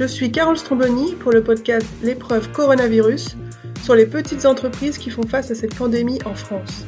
Je 0.00 0.06
suis 0.06 0.32
Carole 0.32 0.56
Stromboni 0.56 1.14
pour 1.14 1.30
le 1.30 1.44
podcast 1.44 1.86
L'épreuve 2.02 2.50
coronavirus 2.52 3.36
sur 3.82 3.94
les 3.94 4.06
petites 4.06 4.46
entreprises 4.46 4.96
qui 4.96 5.10
font 5.10 5.26
face 5.28 5.50
à 5.50 5.54
cette 5.54 5.76
pandémie 5.76 6.18
en 6.24 6.34
France. 6.34 6.86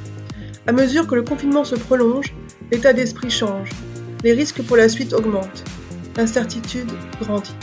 À 0.67 0.73
mesure 0.73 1.07
que 1.07 1.15
le 1.15 1.23
confinement 1.23 1.65
se 1.65 1.75
prolonge, 1.75 2.35
l'état 2.71 2.95
d'esprit 2.95 3.29
change, 3.29 3.69
les 4.25 4.33
risques 4.33 4.67
pour 4.67 4.79
la 4.79 4.89
suite 4.89 5.13
augmentent, 5.13 5.63
l'incertitude 6.17 6.91
grandit. 7.21 7.55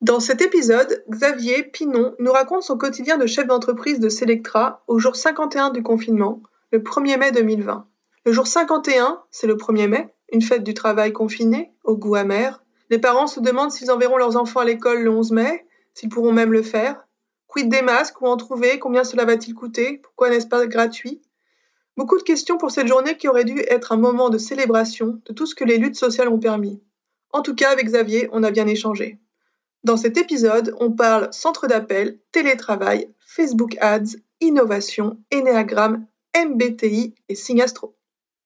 Dans 0.00 0.20
cet 0.20 0.40
épisode, 0.40 1.04
Xavier 1.10 1.62
Pinon 1.62 2.14
nous 2.18 2.32
raconte 2.32 2.62
son 2.62 2.78
quotidien 2.78 3.18
de 3.18 3.26
chef 3.26 3.46
d'entreprise 3.46 4.00
de 4.00 4.08
Selectra 4.08 4.82
au 4.86 4.98
jour 4.98 5.16
51 5.16 5.68
du 5.68 5.82
confinement, 5.82 6.40
le 6.72 6.78
1er 6.78 7.18
mai 7.18 7.30
2020. 7.30 7.86
Le 8.24 8.32
jour 8.32 8.46
51, 8.46 9.20
c'est 9.30 9.46
le 9.46 9.56
1er 9.56 9.88
mai, 9.88 10.08
une 10.32 10.40
fête 10.40 10.64
du 10.64 10.72
travail 10.72 11.12
confiné, 11.12 11.74
au 11.84 11.94
goût 11.94 12.14
amer. 12.14 12.62
Les 12.92 12.98
parents 12.98 13.26
se 13.26 13.40
demandent 13.40 13.72
s'ils 13.72 13.90
enverront 13.90 14.18
leurs 14.18 14.36
enfants 14.36 14.60
à 14.60 14.66
l'école 14.66 15.00
le 15.00 15.08
11 15.08 15.30
mai, 15.32 15.64
s'ils 15.94 16.10
pourront 16.10 16.30
même 16.30 16.52
le 16.52 16.62
faire. 16.62 17.08
Quid 17.46 17.70
des 17.70 17.80
masques, 17.80 18.20
où 18.20 18.26
en 18.26 18.36
trouver, 18.36 18.78
combien 18.78 19.02
cela 19.02 19.24
va-t-il 19.24 19.54
coûter, 19.54 19.96
pourquoi 20.02 20.28
n'est-ce 20.28 20.46
pas 20.46 20.66
gratuit? 20.66 21.22
Beaucoup 21.96 22.18
de 22.18 22.22
questions 22.22 22.58
pour 22.58 22.70
cette 22.70 22.88
journée 22.88 23.16
qui 23.16 23.28
aurait 23.28 23.46
dû 23.46 23.60
être 23.60 23.92
un 23.92 23.96
moment 23.96 24.28
de 24.28 24.36
célébration 24.36 25.22
de 25.24 25.32
tout 25.32 25.46
ce 25.46 25.54
que 25.54 25.64
les 25.64 25.78
luttes 25.78 25.96
sociales 25.96 26.28
ont 26.28 26.38
permis. 26.38 26.82
En 27.30 27.40
tout 27.40 27.54
cas, 27.54 27.70
avec 27.70 27.86
Xavier, 27.86 28.28
on 28.30 28.42
a 28.42 28.50
bien 28.50 28.66
échangé. 28.66 29.18
Dans 29.84 29.96
cet 29.96 30.18
épisode, 30.18 30.76
on 30.78 30.92
parle 30.92 31.32
centre 31.32 31.66
d'appel, 31.66 32.18
télétravail, 32.30 33.08
Facebook 33.20 33.74
Ads, 33.80 34.18
innovation, 34.42 35.16
Enneagram, 35.32 36.04
MBTI 36.36 37.14
et 37.30 37.34
Signastro. 37.34 37.94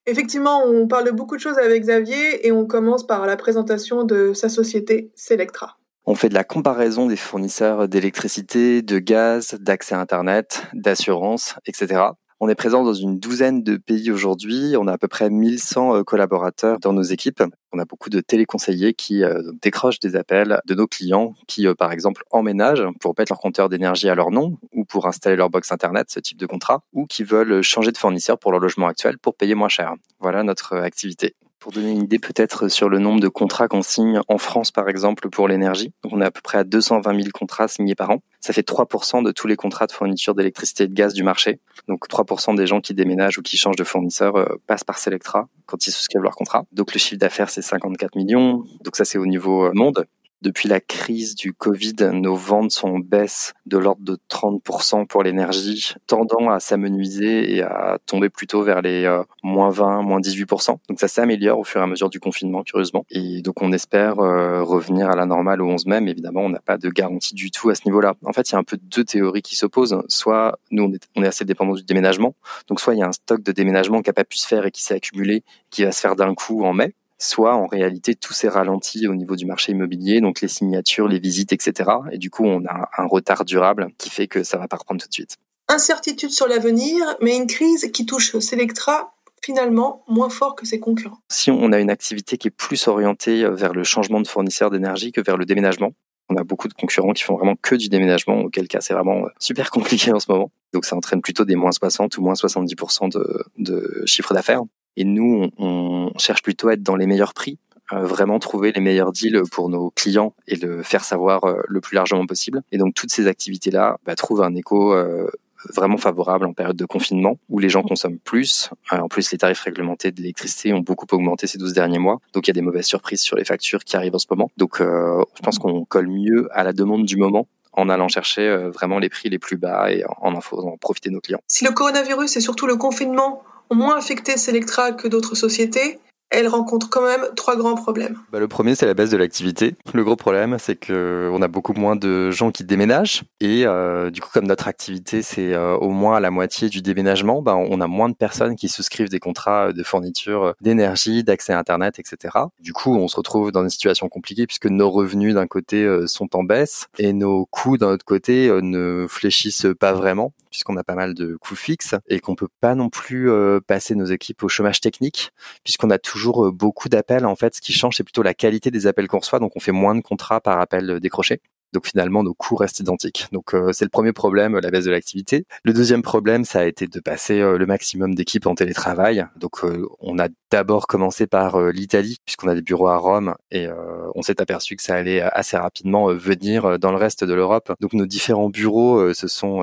Effectivement, 0.07 0.63
on 0.65 0.87
parle 0.87 1.07
de 1.07 1.11
beaucoup 1.11 1.35
de 1.35 1.41
choses 1.41 1.59
avec 1.59 1.83
Xavier 1.83 2.47
et 2.47 2.53
on 2.53 2.67
commence 2.67 3.07
par 3.07 3.27
la 3.27 3.37
présentation 3.37 4.05
de 4.05 4.33
sa 4.35 4.49
société 4.49 5.11
Selectra. 5.17 5.79
On 6.05 6.15
fait 6.15 6.29
de 6.29 6.35
la 6.35 6.45
comparaison 6.45 7.07
des 7.07 7.17
fournisseurs 7.17 7.89
d'électricité, 7.89 8.83
de 8.83 9.01
gaz, 9.01 9.57
d'accès 9.61 9.97
Internet, 9.97 10.63
d'assurance, 10.73 11.57
etc. 11.67 12.03
On 12.39 12.51
est 12.51 12.55
présent 12.55 12.85
dans 12.85 12.93
une 12.93 13.19
douzaine 13.19 13.63
de 13.63 13.79
pays 13.79 14.11
aujourd'hui. 14.11 14.75
On 14.79 14.87
a 14.89 14.93
à 14.93 14.99
peu 14.99 15.09
près 15.09 15.31
1100 15.31 15.97
euh, 15.97 16.03
collaborateurs 16.03 16.79
dans 16.81 16.93
nos 16.93 17.03
équipes. 17.03 17.43
On 17.73 17.79
a 17.79 17.87
beaucoup 17.87 18.11
de 18.11 18.21
téléconseillers 18.21 18.93
qui 18.93 19.25
euh, 19.25 19.41
décrochent 19.63 20.01
des 20.01 20.17
appels 20.17 20.61
de 20.67 20.75
nos 20.75 20.87
clients 20.87 21.33
qui, 21.49 21.67
euh, 21.67 21.75
par 21.75 21.93
exemple, 21.93 22.25
emménagent 22.31 22.85
pour 23.01 23.15
mettre 23.19 23.33
leur 23.33 23.41
compteur 23.41 23.71
d'énergie 23.71 24.11
à 24.11 24.15
leur 24.15 24.31
nom 24.31 24.59
ou 24.75 24.85
pour 24.85 25.07
installer 25.07 25.37
leur 25.37 25.49
box 25.49 25.73
Internet, 25.73 26.09
ce 26.11 26.21
type 26.21 26.37
de 26.37 26.45
contrat, 26.45 26.83
ou 26.93 27.07
qui 27.07 27.25
veulent 27.25 27.63
changer 27.63 27.91
de 27.91 27.97
fournisseur 27.97 28.39
pour 28.39 28.53
leur 28.53 28.61
logement 28.61 28.87
actuel 28.87 29.17
pour 29.17 29.35
payer 29.35 29.55
moins 29.55 29.71
cher. 29.71 29.95
Voilà 30.21 30.43
notre 30.43 30.77
activité. 30.77 31.37
Pour 31.59 31.73
donner 31.73 31.91
une 31.91 32.03
idée 32.03 32.19
peut-être 32.19 32.69
sur 32.69 32.89
le 32.89 32.99
nombre 32.99 33.21
de 33.21 33.29
contrats 33.29 33.67
qu'on 33.67 33.83
signe 33.83 34.21
en 34.29 34.39
France 34.39 34.71
par 34.71 34.89
exemple 34.89 35.29
pour 35.31 35.49
l'énergie, 35.49 35.93
on 36.05 36.21
est 36.21 36.25
à 36.25 36.31
peu 36.31 36.41
près 36.41 36.59
à 36.59 36.65
220 36.65 37.15
000 37.15 37.29
contrats 37.33 37.67
signés 37.67 37.95
par 37.95 38.11
an. 38.11 38.23
Ça 38.41 38.53
fait 38.53 38.67
3% 38.67 39.25
de 39.25 39.33
tous 39.33 39.47
les 39.47 39.57
contrats 39.57 39.87
de 39.87 39.93
fourniture 39.93 40.35
d'électricité 40.35 40.85
et 40.85 40.89
de 40.89 40.95
gaz 40.95 41.15
du 41.15 41.23
marché. 41.23 41.59
Donc 41.89 42.09
3% 42.09 42.57
des 42.57 42.67
gens 42.67 42.81
qui 42.81 42.95
déménagent 42.95 43.39
ou 43.39 43.43
qui 43.43 43.57
changent 43.57 43.77
de 43.77 43.85
fournisseur 43.85 44.37
euh, 44.37 44.47
passent 44.67 44.85
par 44.85 44.99
Selectra 44.99 45.49
quand 45.65 45.87
ils 45.87 45.93
souscrivent 45.93 46.23
leur 46.23 46.37
contrat. 46.37 46.65
Donc 46.73 46.93
le 46.95 46.99
chiffre 46.99 47.19
d'affaires 47.19 47.51
c'est 47.51 47.63
54 47.63 48.17
millions. 48.17 48.65
Donc 48.85 48.97
ça 48.97 49.05
c'est 49.05 49.19
au 49.19 49.27
niveau 49.27 49.65
euh, 49.65 49.73
monde. 49.75 50.07
Depuis 50.43 50.69
la 50.69 50.81
crise 50.81 51.35
du 51.35 51.55
Covid, 51.55 51.95
nos 52.13 52.37
ventes 52.37 52.71
sont 52.71 52.89
en 52.89 52.99
baisse 52.99 53.55
de 53.65 53.79
l'ordre 53.79 54.03
de 54.03 54.19
30% 54.31 55.07
pour 55.07 55.23
l'énergie, 55.23 55.95
tendant 56.07 56.51
à 56.51 56.61
s'amenuiser 56.61 57.55
et 57.55 57.63
à 57.63 57.99
tomber 58.05 58.29
plutôt 58.29 58.63
vers 58.63 58.83
les 58.83 59.05
euh, 59.05 59.23
moins 59.43 59.71
20, 59.71 60.03
moins 60.03 60.21
18%. 60.21 60.77
Donc 60.89 61.01
ça 61.01 61.09
s'améliore 61.09 61.59
au 61.59 61.65
fur 61.65 61.81
et 61.81 61.85
à 61.85 61.87
mesure 61.87 62.11
du 62.11 62.21
confinement, 62.21 62.63
curieusement. 62.63 63.07
Et 63.11 63.41
donc 63.41 63.63
on 63.63 63.73
espère 63.73 64.19
euh, 64.19 64.63
revenir 64.63 65.09
à 65.09 65.17
la 65.17 65.25
normale 65.25 65.63
au 65.63 65.69
11 65.69 65.87
mai, 65.87 66.01
mais 66.03 66.11
évidemment 66.11 66.43
on 66.43 66.51
n'a 66.51 66.61
pas 66.61 66.77
de 66.77 66.91
garantie 66.91 67.35
du 67.35 67.51
tout 67.51 67.71
à 67.71 67.75
ce 67.75 67.83
niveau-là. 67.87 68.15
En 68.25 68.33
fait, 68.35 68.51
il 68.51 68.53
y 68.53 68.57
a 68.57 68.59
un 68.59 68.65
peu 68.65 68.77
deux 68.77 69.05
théories 69.05 69.43
qui 69.43 69.57
s'opposent. 69.57 70.03
Soit 70.09 70.59
nous 70.71 70.85
on 70.85 70.93
est, 70.93 71.09
on 71.17 71.23
est 71.23 71.29
assez 71.29 71.47
dépendant 71.47 71.75
du 71.75 71.83
déménagement, 71.83 72.35
donc 72.69 72.81
soit 72.81 72.95
il 72.95 72.99
y 72.99 73.03
a 73.03 73.09
un 73.09 73.13
stock 73.13 73.43
de 73.43 73.53
déménagement 73.53 74.03
qui 74.03 74.11
n'a 74.11 74.15
pas 74.15 74.25
pu 74.25 74.37
se 74.37 74.47
faire 74.47 74.67
et 74.67 74.71
qui 74.71 74.83
s'est 74.83 74.95
accumulé, 74.95 75.45
qui 75.71 75.85
va 75.85 75.93
se 75.93 76.01
faire 76.01 76.15
d'un 76.15 76.35
coup 76.35 76.63
en 76.65 76.75
mai, 76.75 76.95
soit 77.19 77.55
en 77.55 77.67
réalité 77.67 78.15
tout 78.15 78.33
s'est 78.33 78.49
ralenti 78.49 79.09
au 79.09 79.15
niveau 79.15 79.37
du 79.37 79.47
marché 79.47 79.73
immobilier, 79.73 80.21
donc 80.21 80.41
les 80.41 80.49
signatures, 80.49 81.09
les 81.09 81.19
visites, 81.19 81.53
etc. 81.53 81.91
Et 82.13 82.19
du 82.19 82.31
coup, 82.31 82.45
on 82.45 82.65
a 82.67 82.89
un 82.99 83.07
retard 83.07 83.45
durable 83.45 83.89
qui 83.99 84.11
fait 84.11 84.27
que 84.27 84.43
ça 84.43 84.59
va 84.59 84.69
pas 84.69 84.77
reprendre 84.77 85.01
tout 85.01 85.09
de 85.09 85.15
suite. 85.15 85.37
Incertitude 85.69 86.31
sur 86.31 86.47
l'avenir, 86.47 87.17
mais 87.21 87.37
une 87.37 87.47
crise 87.47 87.91
qui 87.93 88.07
touche 88.07 88.39
Selectra 88.39 89.15
finalement 89.43 90.05
moins 90.09 90.29
fort 90.29 90.55
que 90.57 90.67
ses 90.67 90.81
concurrents. 90.81 91.19
Si 91.31 91.51
on 91.51 91.73
a 91.73 91.79
une 91.79 91.91
activité 91.91 92.37
qui 92.37 92.49
est 92.49 92.51
plus 92.51 92.89
orientée 92.89 93.49
vers 93.49 93.73
le 93.73 93.85
changement 93.85 94.21
de 94.21 94.27
fournisseur 94.27 94.71
d'énergie 94.71 95.13
que 95.13 95.21
vers 95.21 95.37
le 95.37 95.45
déménagement, 95.45 95.93
on 96.29 96.37
a 96.37 96.45
beaucoup 96.45 96.69
de 96.69 96.75
concurrents 96.75 97.13
qui 97.13 97.23
font 97.23 97.37
vraiment 97.37 97.55
que 97.61 97.75
du 97.77 97.89
déménagement, 97.89 98.41
auquel 98.41 98.67
cas 98.67 98.81
c'est 98.81 98.95
vraiment 98.95 99.23
super 99.39 99.71
compliqué 99.71 100.13
en 100.13 100.19
ce 100.19 100.31
moment. 100.31 100.51
Donc 100.73 100.85
ça 100.85 100.97
entraîne 100.97 101.23
plutôt 101.23 101.45
des 101.45 101.55
moins 101.55 101.73
60 101.73 102.19
ou 102.19 102.23
moins 102.23 102.35
70% 102.35 103.13
de, 103.13 103.45
de 103.59 104.03
chiffre 104.07 104.35
d'affaires. 104.35 104.63
Et 104.97 105.05
nous, 105.05 105.51
on, 105.59 106.11
cherche 106.19 106.43
plutôt 106.43 106.69
à 106.69 106.75
être 106.75 106.83
dans 106.83 106.97
les 106.97 107.07
meilleurs 107.07 107.35
prix, 107.35 107.59
euh, 107.93 108.05
vraiment 108.05 108.39
trouver 108.39 108.73
les 108.73 108.81
meilleurs 108.81 109.13
deals 109.13 109.43
pour 109.53 109.69
nos 109.69 109.91
clients 109.91 110.35
et 110.49 110.57
le 110.57 110.83
faire 110.83 111.05
savoir 111.05 111.45
euh, 111.45 111.61
le 111.69 111.81
plus 111.81 111.95
largement 111.95 112.27
possible. 112.27 112.63
Et 112.73 112.79
donc 112.79 112.95
toutes 112.95 113.11
ces 113.11 113.29
activités-là 113.29 113.99
bah, 114.05 114.17
trouvent 114.17 114.43
un 114.43 114.55
écho 114.55 114.93
euh, 114.93 115.31
vraiment 115.73 115.97
favorable 115.97 116.47
en 116.47 116.53
période 116.53 116.77
de 116.77 116.85
confinement 116.85 117.39
où 117.49 117.59
les 117.59 117.69
gens 117.69 117.83
consomment 117.83 118.19
plus. 118.19 118.71
en 118.91 119.09
plus, 119.09 119.31
les 119.31 119.39
tarifs 119.39 119.61
réglementés 119.61 120.11
d'électricité 120.11 120.73
ont 120.73 120.81
beaucoup 120.81 121.07
augmenté 121.13 121.47
ces 121.47 121.59
12 121.59 121.75
derniers 121.75 121.99
mois. 121.99 122.21
Donc, 122.33 122.47
il 122.47 122.51
y 122.51 122.53
a 122.53 122.55
des 122.55 122.63
mauvaises 122.63 122.87
surprises 122.87 123.21
sur 123.21 123.37
les 123.37 123.45
factures 123.45 123.85
qui 123.85 123.97
arrivent 123.97 124.15
en 124.15 124.21
ce 124.21 124.27
moment. 124.31 124.51
Donc, 124.57 124.79
je 124.79 125.43
pense 125.43 125.59
qu'on 125.59 125.85
colle 125.85 126.07
mieux 126.07 126.49
à 126.53 126.63
la 126.63 126.73
demande 126.73 127.05
du 127.05 127.17
moment 127.17 127.49
en 127.73 127.89
allant 127.89 128.07
chercher 128.07 128.49
vraiment 128.73 129.01
les 129.01 129.09
prix 129.09 129.29
les 129.29 129.41
plus 129.41 129.57
bas 129.57 129.91
et 129.91 130.05
en 130.21 130.35
en 130.35 130.41
faisant 130.41 130.77
profiter 130.77 131.11
nos 131.11 131.21
clients. 131.21 131.41
Si 131.49 131.65
le 131.65 131.73
coronavirus 131.73 132.37
et 132.37 132.41
surtout 132.41 132.69
le 132.69 132.77
confinement 132.77 133.43
ont 133.71 133.75
moins 133.75 133.97
affecté 133.97 134.37
Selectra 134.37 134.93
que 134.93 135.09
d'autres 135.09 135.35
sociétés, 135.35 135.99
elle 136.31 136.49
rencontre 136.49 136.91
quand 136.91 137.03
même 137.03 137.25
trois 137.37 137.57
grands 137.57 137.75
problèmes. 137.75 138.19
Bah, 138.33 138.41
le 138.41 138.49
premier, 138.49 138.75
c'est 138.75 138.87
la 138.87 138.95
baisse 138.95 139.11
de 139.11 139.17
l'activité. 139.17 139.75
Le 139.95 140.05
gros 140.05 140.17
problème, 140.17 140.57
c'est 140.59 140.77
que 140.77 141.31
on 141.33 141.41
a 141.41 141.49
beaucoup 141.49 141.73
moins 141.73 141.97
de 141.97 142.31
gens 142.31 142.51
qui 142.51 142.65
déménagent 142.65 143.23
et 143.41 143.65
euh, 143.65 144.11
du 144.11 144.21
coup, 144.21 144.31
comme 144.33 144.47
notre 144.47 144.67
activité, 144.69 145.23
c'est 145.23 145.55
euh, 145.55 145.77
au 145.77 145.91
moins 145.91 146.19
la 146.19 146.31
moitié 146.31 146.69
du 146.69 146.83
déménagement, 146.83 147.43
bah, 147.43 147.55
on 147.55 147.81
a 147.81 147.87
moins 147.87 148.09
de 148.09 148.15
personnes 148.15 148.57
qui 148.57 148.69
souscrivent 148.69 149.09
des 149.09 149.21
contrats 149.21 149.73
de 149.73 149.83
fourniture 149.83 150.55
d'énergie, 150.61 151.23
d'accès 151.23 151.53
à 151.53 151.59
Internet, 151.59 151.99
etc. 151.99 152.35
Du 152.61 152.73
coup, 152.73 152.97
on 152.97 153.09
se 153.09 153.17
retrouve 153.17 153.53
dans 153.53 153.63
une 153.63 153.71
situation 153.71 154.09
compliquée 154.09 154.47
puisque 154.47 154.67
nos 154.67 154.91
revenus 154.91 155.35
d'un 155.35 155.47
côté 155.47 155.85
euh, 155.85 156.07
sont 156.07 156.35
en 156.37 156.43
baisse 156.43 156.89
et 156.99 157.13
nos 157.13 157.47
coûts 157.47 157.79
d'un 157.79 157.91
autre 157.91 158.05
côté 158.05 158.49
euh, 158.49 158.61
ne 158.63 159.07
fléchissent 159.09 159.69
pas 159.79 159.93
vraiment 159.93 160.33
puisqu'on 160.57 160.77
a 160.79 160.85
pas 160.85 160.95
mal 160.95 161.13
de 161.13 161.37
coûts 161.37 161.55
fixes 161.55 161.95
et 162.09 162.21
qu'on 162.21 162.35
peut 162.35 162.49
pas 162.61 162.75
non 162.75 162.89
plus 162.89 163.31
passer 163.67 163.95
nos 163.95 164.07
équipes 164.07 164.43
au 164.43 164.49
chômage 164.49 164.81
technique 164.81 165.33
puisqu'on 165.65 165.91
a 165.91 165.99
toujours 165.99 166.47
euh, 166.47 166.53
beaucoup 166.53 166.89
d'appels. 166.89 167.27
En 167.27 167.37
fait, 167.37 167.55
ce 167.55 167.61
qui 167.61 167.73
change, 167.73 167.97
c'est 167.97 168.05
plutôt 168.05 168.23
la 168.23 168.35
qualité 168.35 168.71
des 168.71 168.87
appels 168.87 169.09
qu'on 169.09 169.19
reçoit. 169.19 169.39
Donc, 169.39 169.53
on 169.57 169.61
fait 169.61 169.73
moins 169.73 169.95
de 169.95 170.01
contrats 170.01 170.41
par 170.41 170.61
appel 170.61 170.91
euh, 170.91 171.01
décroché. 171.01 171.41
Donc 171.77 171.89
finalement, 171.89 172.23
nos 172.23 172.33
coûts 172.33 172.57
restent 172.57 172.81
identiques. 172.81 173.27
Donc 173.33 173.55
euh, 173.55 173.71
c'est 173.75 173.85
le 173.85 173.91
premier 173.91 174.15
problème, 174.15 174.59
la 174.59 174.71
baisse 174.71 174.87
de 174.87 174.91
l'activité. 174.91 175.45
Le 175.63 175.75
deuxième 175.75 176.01
problème, 176.01 176.47
ça 176.47 176.61
a 176.61 176.65
été 176.65 176.87
de 176.87 177.01
passer 177.01 177.39
le 177.39 177.67
maximum 177.67 178.15
d'équipes 178.15 178.47
en 178.47 178.55
télétravail. 178.55 179.27
Donc 179.37 179.61
on 180.01 180.19
a 180.19 180.29
d'abord 180.51 180.87
commencé 180.87 181.27
par 181.27 181.61
l'Italie, 181.61 182.17
puisqu'on 182.25 182.49
a 182.49 182.55
des 182.55 182.63
bureaux 182.63 182.89
à 182.89 182.97
Rome, 182.97 183.35
et 183.51 183.69
on 184.15 184.23
s'est 184.23 184.41
aperçu 184.41 184.75
que 184.75 184.83
ça 184.83 184.95
allait 184.95 185.21
assez 185.21 185.59
rapidement 185.59 186.07
venir 186.15 186.79
dans 186.79 186.93
le 186.93 186.97
reste 186.97 187.25
de 187.25 187.35
l'Europe. 187.35 187.71
Donc 187.81 187.93
nos 187.93 188.07
différents 188.07 188.49
bureaux 188.49 189.13
se 189.13 189.29
sont 189.29 189.61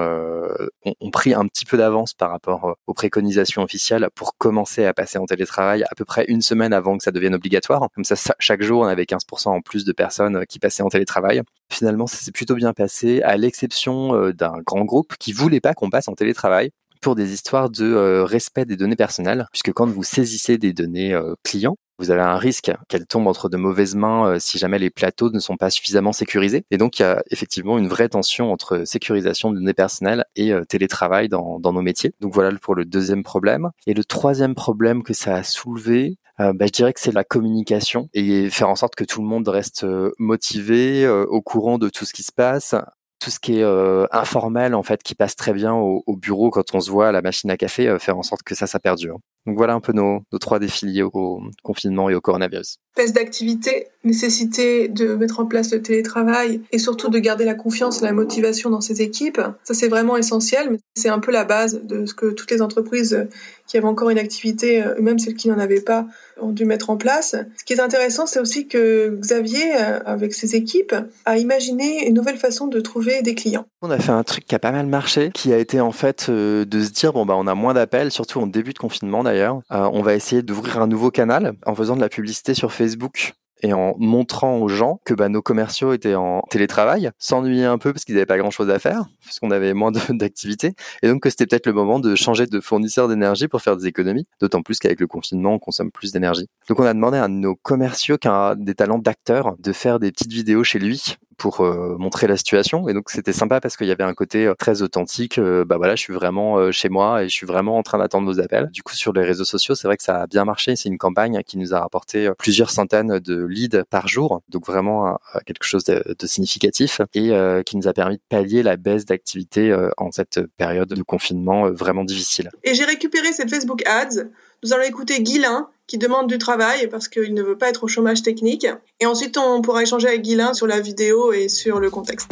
ont, 0.86 1.12
pris 1.12 1.34
un 1.34 1.48
petit 1.48 1.66
peu 1.66 1.78
d'avance 1.78 2.14
par 2.14 2.30
rapport 2.30 2.76
aux 2.86 2.94
préconisations 2.94 3.64
officielles 3.64 4.10
pour 4.14 4.38
commencer 4.38 4.86
à 4.86 4.94
passer 4.94 5.18
en 5.18 5.26
télétravail 5.26 5.84
à 5.84 5.96
peu 5.96 6.06
près 6.06 6.26
une 6.28 6.42
semaine 6.42 6.74
avant 6.74 6.96
que 6.98 7.04
ça 7.04 7.12
devienne 7.12 7.34
obligatoire. 7.34 7.88
Comme 7.96 8.04
ça, 8.04 8.16
chaque 8.40 8.62
jour, 8.62 8.82
on 8.82 8.86
avait 8.86 9.06
15% 9.06 9.50
en 9.50 9.62
plus 9.62 9.86
de 9.86 9.94
personnes 9.94 10.46
qui 10.48 10.60
passaient 10.60 10.84
en 10.84 10.90
télétravail. 10.90 11.42
Finalement, 11.74 12.06
ça 12.06 12.18
s'est 12.18 12.32
plutôt 12.32 12.54
bien 12.54 12.72
passé, 12.72 13.24
à 13.24 13.36
l'exception 13.36 14.30
d'un 14.30 14.60
grand 14.64 14.86
groupe 14.86 15.16
qui 15.18 15.34
voulait 15.34 15.60
pas 15.60 15.74
qu'on 15.74 15.90
passe 15.90 16.08
en 16.08 16.14
télétravail 16.14 16.70
pour 17.04 17.16
des 17.16 17.34
histoires 17.34 17.70
de 17.70 18.22
respect 18.22 18.66
des 18.66 18.78
données 18.78 18.96
personnelles, 18.96 19.48
puisque 19.52 19.74
quand 19.74 19.88
vous 19.88 20.04
saisissez 20.04 20.58
des 20.58 20.74
données 20.74 21.18
clients, 21.44 21.78
vous 22.00 22.12
avez 22.12 22.22
un 22.22 22.38
risque 22.38 22.72
qu'elles 22.90 23.06
tombent 23.06 23.28
entre 23.28 23.50
de 23.50 23.58
mauvaises 23.58 23.96
mains 23.96 24.28
euh, 24.28 24.40
si 24.40 24.58
jamais 24.58 24.80
les 24.80 24.90
plateaux 24.90 25.30
ne 25.30 25.40
sont 25.40 25.58
pas 25.58 25.70
suffisamment 25.70 26.12
sécurisés. 26.12 26.66
Et 26.72 26.78
donc, 26.78 27.00
il 27.00 27.04
y 27.04 27.06
a 27.06 27.24
effectivement 27.30 27.78
une 27.78 27.88
vraie 27.88 28.10
tension 28.10 28.52
entre 28.52 28.84
sécurisation 28.86 29.52
de 29.52 29.60
données 29.60 29.74
personnelles 29.74 30.26
et 30.36 30.52
euh, 30.52 30.66
télétravail 30.66 31.30
dans, 31.30 31.60
nos 31.60 31.82
métiers. 31.82 32.14
Donc 32.20 32.34
voilà 32.34 32.52
pour 32.62 32.76
le 32.76 32.86
deuxième 32.86 33.24
problème. 33.24 33.70
Et 33.88 33.94
le 33.94 34.04
troisième 34.04 34.56
problème 34.56 35.04
que 35.04 35.14
ça 35.14 35.36
a 35.36 35.44
soulevé, 35.44 36.18
euh, 36.40 36.52
bah, 36.54 36.66
je 36.66 36.72
dirais 36.72 36.94
que 36.94 37.00
c'est 37.00 37.14
la 37.14 37.24
communication 37.24 38.10
et 38.14 38.50
faire 38.50 38.70
en 38.70 38.76
sorte 38.76 38.96
que 38.96 39.04
tout 39.04 39.22
le 39.22 39.28
monde 39.28 39.48
reste 39.48 39.86
motivé, 40.18 41.08
au 41.08 41.42
courant 41.42 41.78
de 41.78 41.90
tout 41.90 42.06
ce 42.06 42.14
qui 42.14 42.24
se 42.24 42.32
passe, 42.32 42.76
tout 43.24 43.30
ce 43.30 43.40
qui 43.40 43.60
est 43.60 43.64
euh, 43.64 44.06
informel 44.12 44.76
en 44.76 44.84
fait 44.84 45.02
qui 45.04 45.16
passe 45.16 45.36
très 45.36 45.54
bien 45.54 45.74
au, 45.74 46.04
bureau 46.18 46.50
quand 46.50 46.74
on 46.74 46.80
se 46.80 46.92
voit 46.92 47.10
à 47.10 47.12
la 47.12 47.22
machine 47.22 47.50
à 47.52 47.58
café 47.58 47.98
faire 48.00 48.18
en 48.18 48.24
sorte 48.24 48.44
que 48.44 48.56
ça 48.56 48.68
ça 48.68 48.80
perdure 48.80 49.20
Donc 49.46 49.58
voilà 49.58 49.74
un 49.74 49.82
peu 49.82 49.94
nos, 49.94 50.22
nos 50.32 50.40
trois 50.40 50.60
défis 50.60 50.86
liés 50.86 51.04
au 51.04 51.42
confinement 51.64 52.10
et 52.10 52.16
au 52.16 52.22
coronavirus. 52.22 52.78
Baisse 52.96 53.14
d'activité, 53.14 53.88
nécessité 54.04 54.88
de 54.88 55.16
mettre 55.16 55.40
en 55.40 55.46
place 55.46 55.72
le 55.72 55.82
télétravail 55.82 56.62
et 56.72 56.78
surtout 56.78 57.10
de 57.10 57.20
garder 57.20 57.44
la 57.44 57.56
confiance 57.56 58.02
et 58.02 58.06
la 58.06 58.14
motivation 58.14 58.70
dans 58.70 58.82
ses 58.82 59.02
équipes. 59.02 59.42
Ça, 59.64 59.74
c'est 59.74 59.88
vraiment 59.88 60.16
essentiel, 60.16 60.70
mais 60.72 60.78
c'est 60.94 61.10
un 61.10 61.20
peu 61.20 61.32
la 61.32 61.44
base 61.44 61.82
de 61.84 62.06
ce 62.06 62.14
que 62.14 62.28
toutes 62.28 62.52
les 62.52 62.62
entreprises 62.62 63.28
qui 63.68 63.78
avaient 63.78 63.88
encore 63.88 64.10
une 64.10 64.20
activité, 64.20 64.84
euh, 64.84 64.96
même 65.00 65.20
celles 65.20 65.36
qui 65.36 65.48
n'en 65.48 65.58
avaient 65.58 65.82
pas, 65.82 66.06
ont 66.40 66.52
dû 66.52 66.66
mettre 66.66 66.90
en 66.90 66.98
place. 66.98 67.36
Ce 67.58 67.64
qui 67.64 67.74
est 67.74 67.80
intéressant, 67.80 68.26
c'est 68.26 68.40
aussi 68.40 68.68
que 68.68 69.18
Xavier, 69.20 69.76
euh, 69.76 70.00
avec 70.06 70.34
ses 70.34 70.56
équipes, 70.56 70.96
a 71.26 71.38
imaginé 71.38 72.08
une 72.08 72.14
nouvelle 72.14 72.38
façon 72.38 72.68
de 72.68 72.80
trouver 72.80 73.22
des 73.22 73.36
clients. 73.36 73.66
On 73.82 73.90
a 73.90 74.00
fait 74.00 74.12
un 74.12 74.24
truc 74.24 74.46
qui 74.46 74.56
a 74.56 74.60
pas 74.60 74.72
mal 74.72 74.88
marché, 74.88 75.32
qui 75.34 75.54
a 75.54 75.58
été 75.58 75.80
en 75.80 75.92
fait 75.92 76.28
euh, 76.30 76.66
de 76.66 76.82
se 76.82 76.92
dire 76.92 77.14
bon 77.14 77.26
bah 77.26 77.36
on 77.38 77.48
a 77.48 77.56
moins 77.56 77.74
d'appels, 77.74 78.12
surtout 78.12 78.40
en 78.40 78.48
début 78.48 78.74
de 78.74 78.80
confinement 78.80 79.24
d'ailleurs. 79.34 79.62
on 79.70 80.02
va 80.02 80.14
essayer 80.14 80.44
d'ouvrir 80.44 80.82
un 80.82 80.88
nouveau 80.88 81.12
canal 81.12 81.54
en 81.66 81.76
faisant 81.76 81.96
de 81.96 82.02
la 82.02 82.10
publicité 82.10 82.54
sur 82.54 82.72
Facebook 82.72 83.34
et 83.64 83.74
en 83.74 83.96
montrant 83.98 84.58
aux 84.58 84.68
gens 84.68 85.00
que 85.06 85.14
bah, 85.14 85.30
nos 85.30 85.42
commerciaux 85.42 85.94
étaient 85.94 86.16
en 86.16 86.42
télétravail, 86.50 87.10
s'ennuyaient 87.18 87.66
un 87.66 87.78
peu 87.78 87.94
parce 87.94 88.04
qu'ils 88.04 88.16
n'avaient 88.16 88.26
pas 88.26 88.38
grand-chose 88.38 88.70
à 88.70 88.78
faire, 88.78 89.06
puisqu'on 89.22 89.52
avait 89.52 89.74
moins 89.74 89.92
d'activités, 90.10 90.74
et 91.02 91.08
donc 91.08 91.24
que 91.24 91.30
c'était 91.30 91.48
peut-être 91.48 91.66
le 91.66 91.74
moment 91.74 92.00
de 92.00 92.14
changer 92.16 92.46
de 92.46 92.60
fournisseur 92.60 93.08
d'énergie 93.08 93.48
pour 93.48 93.62
faire 93.62 93.78
des 93.78 93.88
économies, 93.88 94.26
d'autant 94.42 94.62
plus 94.62 94.80
qu'avec 94.80 95.00
le 95.00 95.08
confinement, 95.08 95.54
on 95.54 95.60
consomme 95.60 95.92
plus 95.92 96.12
d'énergie. 96.12 96.48
Donc 96.68 96.80
on 96.80 96.84
a 96.84 96.94
demandé 96.94 97.18
à 97.18 97.30
nos 97.30 97.56
commerciaux 97.56 98.18
qui 98.18 98.28
ont 98.28 98.56
des 98.56 98.76
talents 98.76 99.00
d'acteurs 99.00 99.56
de 99.58 99.72
faire 99.72 100.00
des 100.00 100.12
petites 100.12 100.34
vidéos 100.34 100.64
chez 100.64 100.80
lui 100.80 101.16
pour 101.44 101.60
euh, 101.60 101.98
montrer 101.98 102.26
la 102.28 102.38
situation. 102.38 102.88
Et 102.88 102.94
donc 102.94 103.10
c'était 103.10 103.34
sympa 103.34 103.60
parce 103.60 103.76
qu'il 103.76 103.88
y 103.88 103.92
avait 103.92 104.06
un 104.06 104.14
côté 104.14 104.46
euh, 104.46 104.54
très 104.56 104.82
authentique 104.82 105.38
euh, 105.38 105.66
bah 105.66 105.76
voilà 105.76 105.98
je 105.98 106.02
suis 106.02 106.14
vraiment 106.14 106.72
chez 106.72 106.88
moi 106.88 107.22
et 107.22 107.28
je 107.28 107.34
suis 107.34 107.46
vraiment 107.46 107.78
en 107.78 107.84
train 107.84 107.98
d'attendre 107.98 108.32
vos 108.32 108.40
appels. 108.40 108.70
Du 108.72 108.82
coup 108.82 108.96
sur 108.96 109.12
les 109.12 109.24
réseaux 109.24 109.44
sociaux 109.44 109.76
c'est 109.76 109.86
vrai 109.86 109.98
que 109.98 110.04
ça 110.04 110.22
a 110.22 110.28
bien 110.28 110.46
marché. 110.46 110.78
C'est 110.78 110.88
une 110.88 110.98
campagne 110.98 111.42
qui 111.46 111.58
nous 111.58 111.74
a 111.74 111.82
rapporté 111.82 112.32
plusieurs 112.38 112.70
centaines 112.70 113.20
de 113.20 113.44
leads 113.44 113.84
par 113.90 114.08
jour. 114.08 114.42
Donc 114.48 114.66
vraiment 114.66 115.18
quelque 115.46 115.66
chose 115.66 115.84
de, 115.84 116.16
de 116.18 116.28
significatif 116.28 117.02
et 117.14 117.34
qui 117.66 117.76
nous 117.76 117.90
a 117.90 117.94
permis 117.94 118.16
de 118.16 118.22
pallier 118.30 118.64
la 118.64 118.78
baisse 118.78 119.04
d'activité 119.04 119.76
en 119.98 120.12
cette 120.12 120.40
période 120.56 120.94
de 120.94 121.04
confinement 121.04 121.70
vraiment 121.72 122.06
difficile. 122.06 122.52
Et 122.64 122.74
j'ai 122.74 122.86
récupéré 122.86 123.34
cette 123.34 123.50
Facebook 123.50 123.84
Ads 123.86 124.30
nous 124.64 124.72
allons 124.72 124.84
écouter 124.84 125.22
Guilin 125.22 125.68
qui 125.88 125.98
demande 125.98 126.28
du 126.28 126.38
travail 126.38 126.88
parce 126.88 127.10
qu'il 127.10 127.34
ne 127.34 127.44
veut 127.44 127.58
pas 127.58 127.68
être 127.70 127.84
au 127.84 127.88
chômage 127.88 128.24
technique. 128.24 128.66
Et 129.02 129.06
ensuite, 129.06 129.38
on 129.38 129.62
pourra 129.62 129.84
échanger 129.84 130.08
avec 130.08 130.22
Guilin 130.22 130.54
sur 130.54 130.68
la 130.68 130.80
vidéo 130.80 131.34
et 131.34 131.50
sur 131.50 131.82
le 131.82 131.90
contexte. 131.90 132.30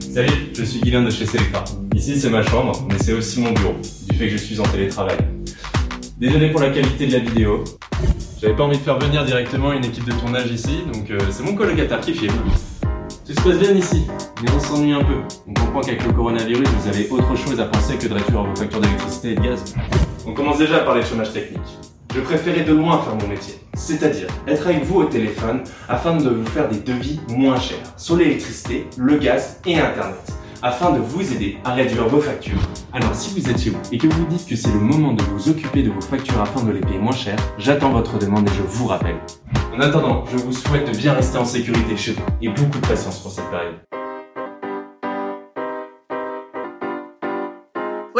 Salut, 0.00 0.32
je 0.54 0.64
suis 0.64 0.80
Guilin 0.80 1.02
de 1.02 1.10
chez 1.10 1.26
Selectra. 1.26 1.64
Ici, 1.94 2.18
c'est 2.18 2.30
ma 2.30 2.42
chambre, 2.42 2.86
mais 2.88 2.96
c'est 2.98 3.12
aussi 3.12 3.40
mon 3.40 3.52
bureau, 3.52 3.74
du 4.08 4.16
fait 4.16 4.26
que 4.26 4.32
je 4.32 4.36
suis 4.38 4.58
en 4.60 4.64
télétravail. 4.64 5.18
Désolé 6.16 6.50
pour 6.50 6.60
la 6.60 6.70
qualité 6.70 7.06
de 7.06 7.12
la 7.12 7.18
vidéo. 7.18 7.64
J'avais 8.40 8.56
pas 8.56 8.64
envie 8.64 8.78
de 8.78 8.82
faire 8.82 8.98
venir 8.98 9.24
directement 9.24 9.72
une 9.72 9.84
équipe 9.84 10.04
de 10.04 10.12
tournage 10.12 10.50
ici, 10.50 10.80
donc 10.92 11.10
euh, 11.10 11.18
c'est 11.30 11.44
mon 11.44 11.54
colocataire 11.54 12.00
qui 12.00 12.14
filme. 12.14 12.32
Tout 13.26 13.32
se 13.32 13.40
passe 13.40 13.58
bien 13.58 13.72
ici, 13.72 14.02
mais 14.42 14.50
on 14.50 14.58
s'ennuie 14.58 14.92
un 14.92 15.04
peu. 15.04 15.20
On 15.46 15.54
comprend 15.54 15.80
qu'avec 15.80 16.04
le 16.04 16.12
coronavirus, 16.12 16.68
vous 16.68 16.88
avez 16.88 17.08
autre 17.10 17.36
chose 17.36 17.60
à 17.60 17.66
penser 17.66 17.96
que 17.96 18.06
de 18.06 18.14
réduire 18.14 18.42
vos 18.42 18.56
factures 18.56 18.80
d'électricité 18.80 19.32
et 19.32 19.34
de 19.34 19.40
gaz. 19.40 19.62
On 20.24 20.34
commence 20.34 20.58
déjà 20.58 20.76
à 20.76 20.80
parler 20.80 21.02
de 21.02 21.06
chômage 21.06 21.32
technique. 21.32 21.60
Je 22.14 22.20
préférais 22.20 22.62
de 22.62 22.72
loin 22.72 23.02
faire 23.02 23.16
mon 23.16 23.26
métier, 23.26 23.54
c'est-à-dire 23.74 24.28
être 24.46 24.66
avec 24.66 24.84
vous 24.84 25.00
au 25.00 25.04
téléphone 25.04 25.62
afin 25.88 26.16
de 26.16 26.28
vous 26.28 26.46
faire 26.46 26.68
des 26.68 26.78
devis 26.78 27.20
moins 27.28 27.58
chers 27.58 27.78
sur 27.96 28.16
l'électricité, 28.16 28.86
le 28.96 29.16
gaz 29.16 29.60
et 29.66 29.80
Internet, 29.80 30.32
afin 30.62 30.92
de 30.92 30.98
vous 30.98 31.32
aider 31.32 31.56
à 31.64 31.72
réduire 31.72 32.06
vos 32.06 32.20
factures. 32.20 32.60
Alors 32.92 33.14
si 33.14 33.40
vous 33.40 33.50
êtes 33.50 33.58
chez 33.58 33.70
vous 33.70 33.80
et 33.90 33.98
que 33.98 34.06
vous 34.06 34.26
dites 34.26 34.46
que 34.46 34.54
c'est 34.54 34.72
le 34.72 34.78
moment 34.78 35.14
de 35.14 35.22
vous 35.24 35.48
occuper 35.48 35.82
de 35.82 35.90
vos 35.90 36.02
factures 36.02 36.40
afin 36.40 36.62
de 36.62 36.70
les 36.70 36.80
payer 36.80 36.98
moins 36.98 37.16
cher, 37.16 37.36
j'attends 37.58 37.90
votre 37.90 38.18
demande 38.18 38.48
et 38.48 38.52
je 38.52 38.62
vous 38.62 38.86
rappelle. 38.86 39.16
En 39.74 39.80
attendant, 39.80 40.24
je 40.30 40.36
vous 40.36 40.52
souhaite 40.52 40.86
de 40.86 40.96
bien 40.96 41.14
rester 41.14 41.38
en 41.38 41.46
sécurité 41.46 41.96
chez 41.96 42.12
vous 42.12 42.22
et 42.40 42.48
beaucoup 42.48 42.78
de 42.78 42.86
patience 42.86 43.18
pour 43.18 43.32
cette 43.32 43.50
période. 43.50 44.01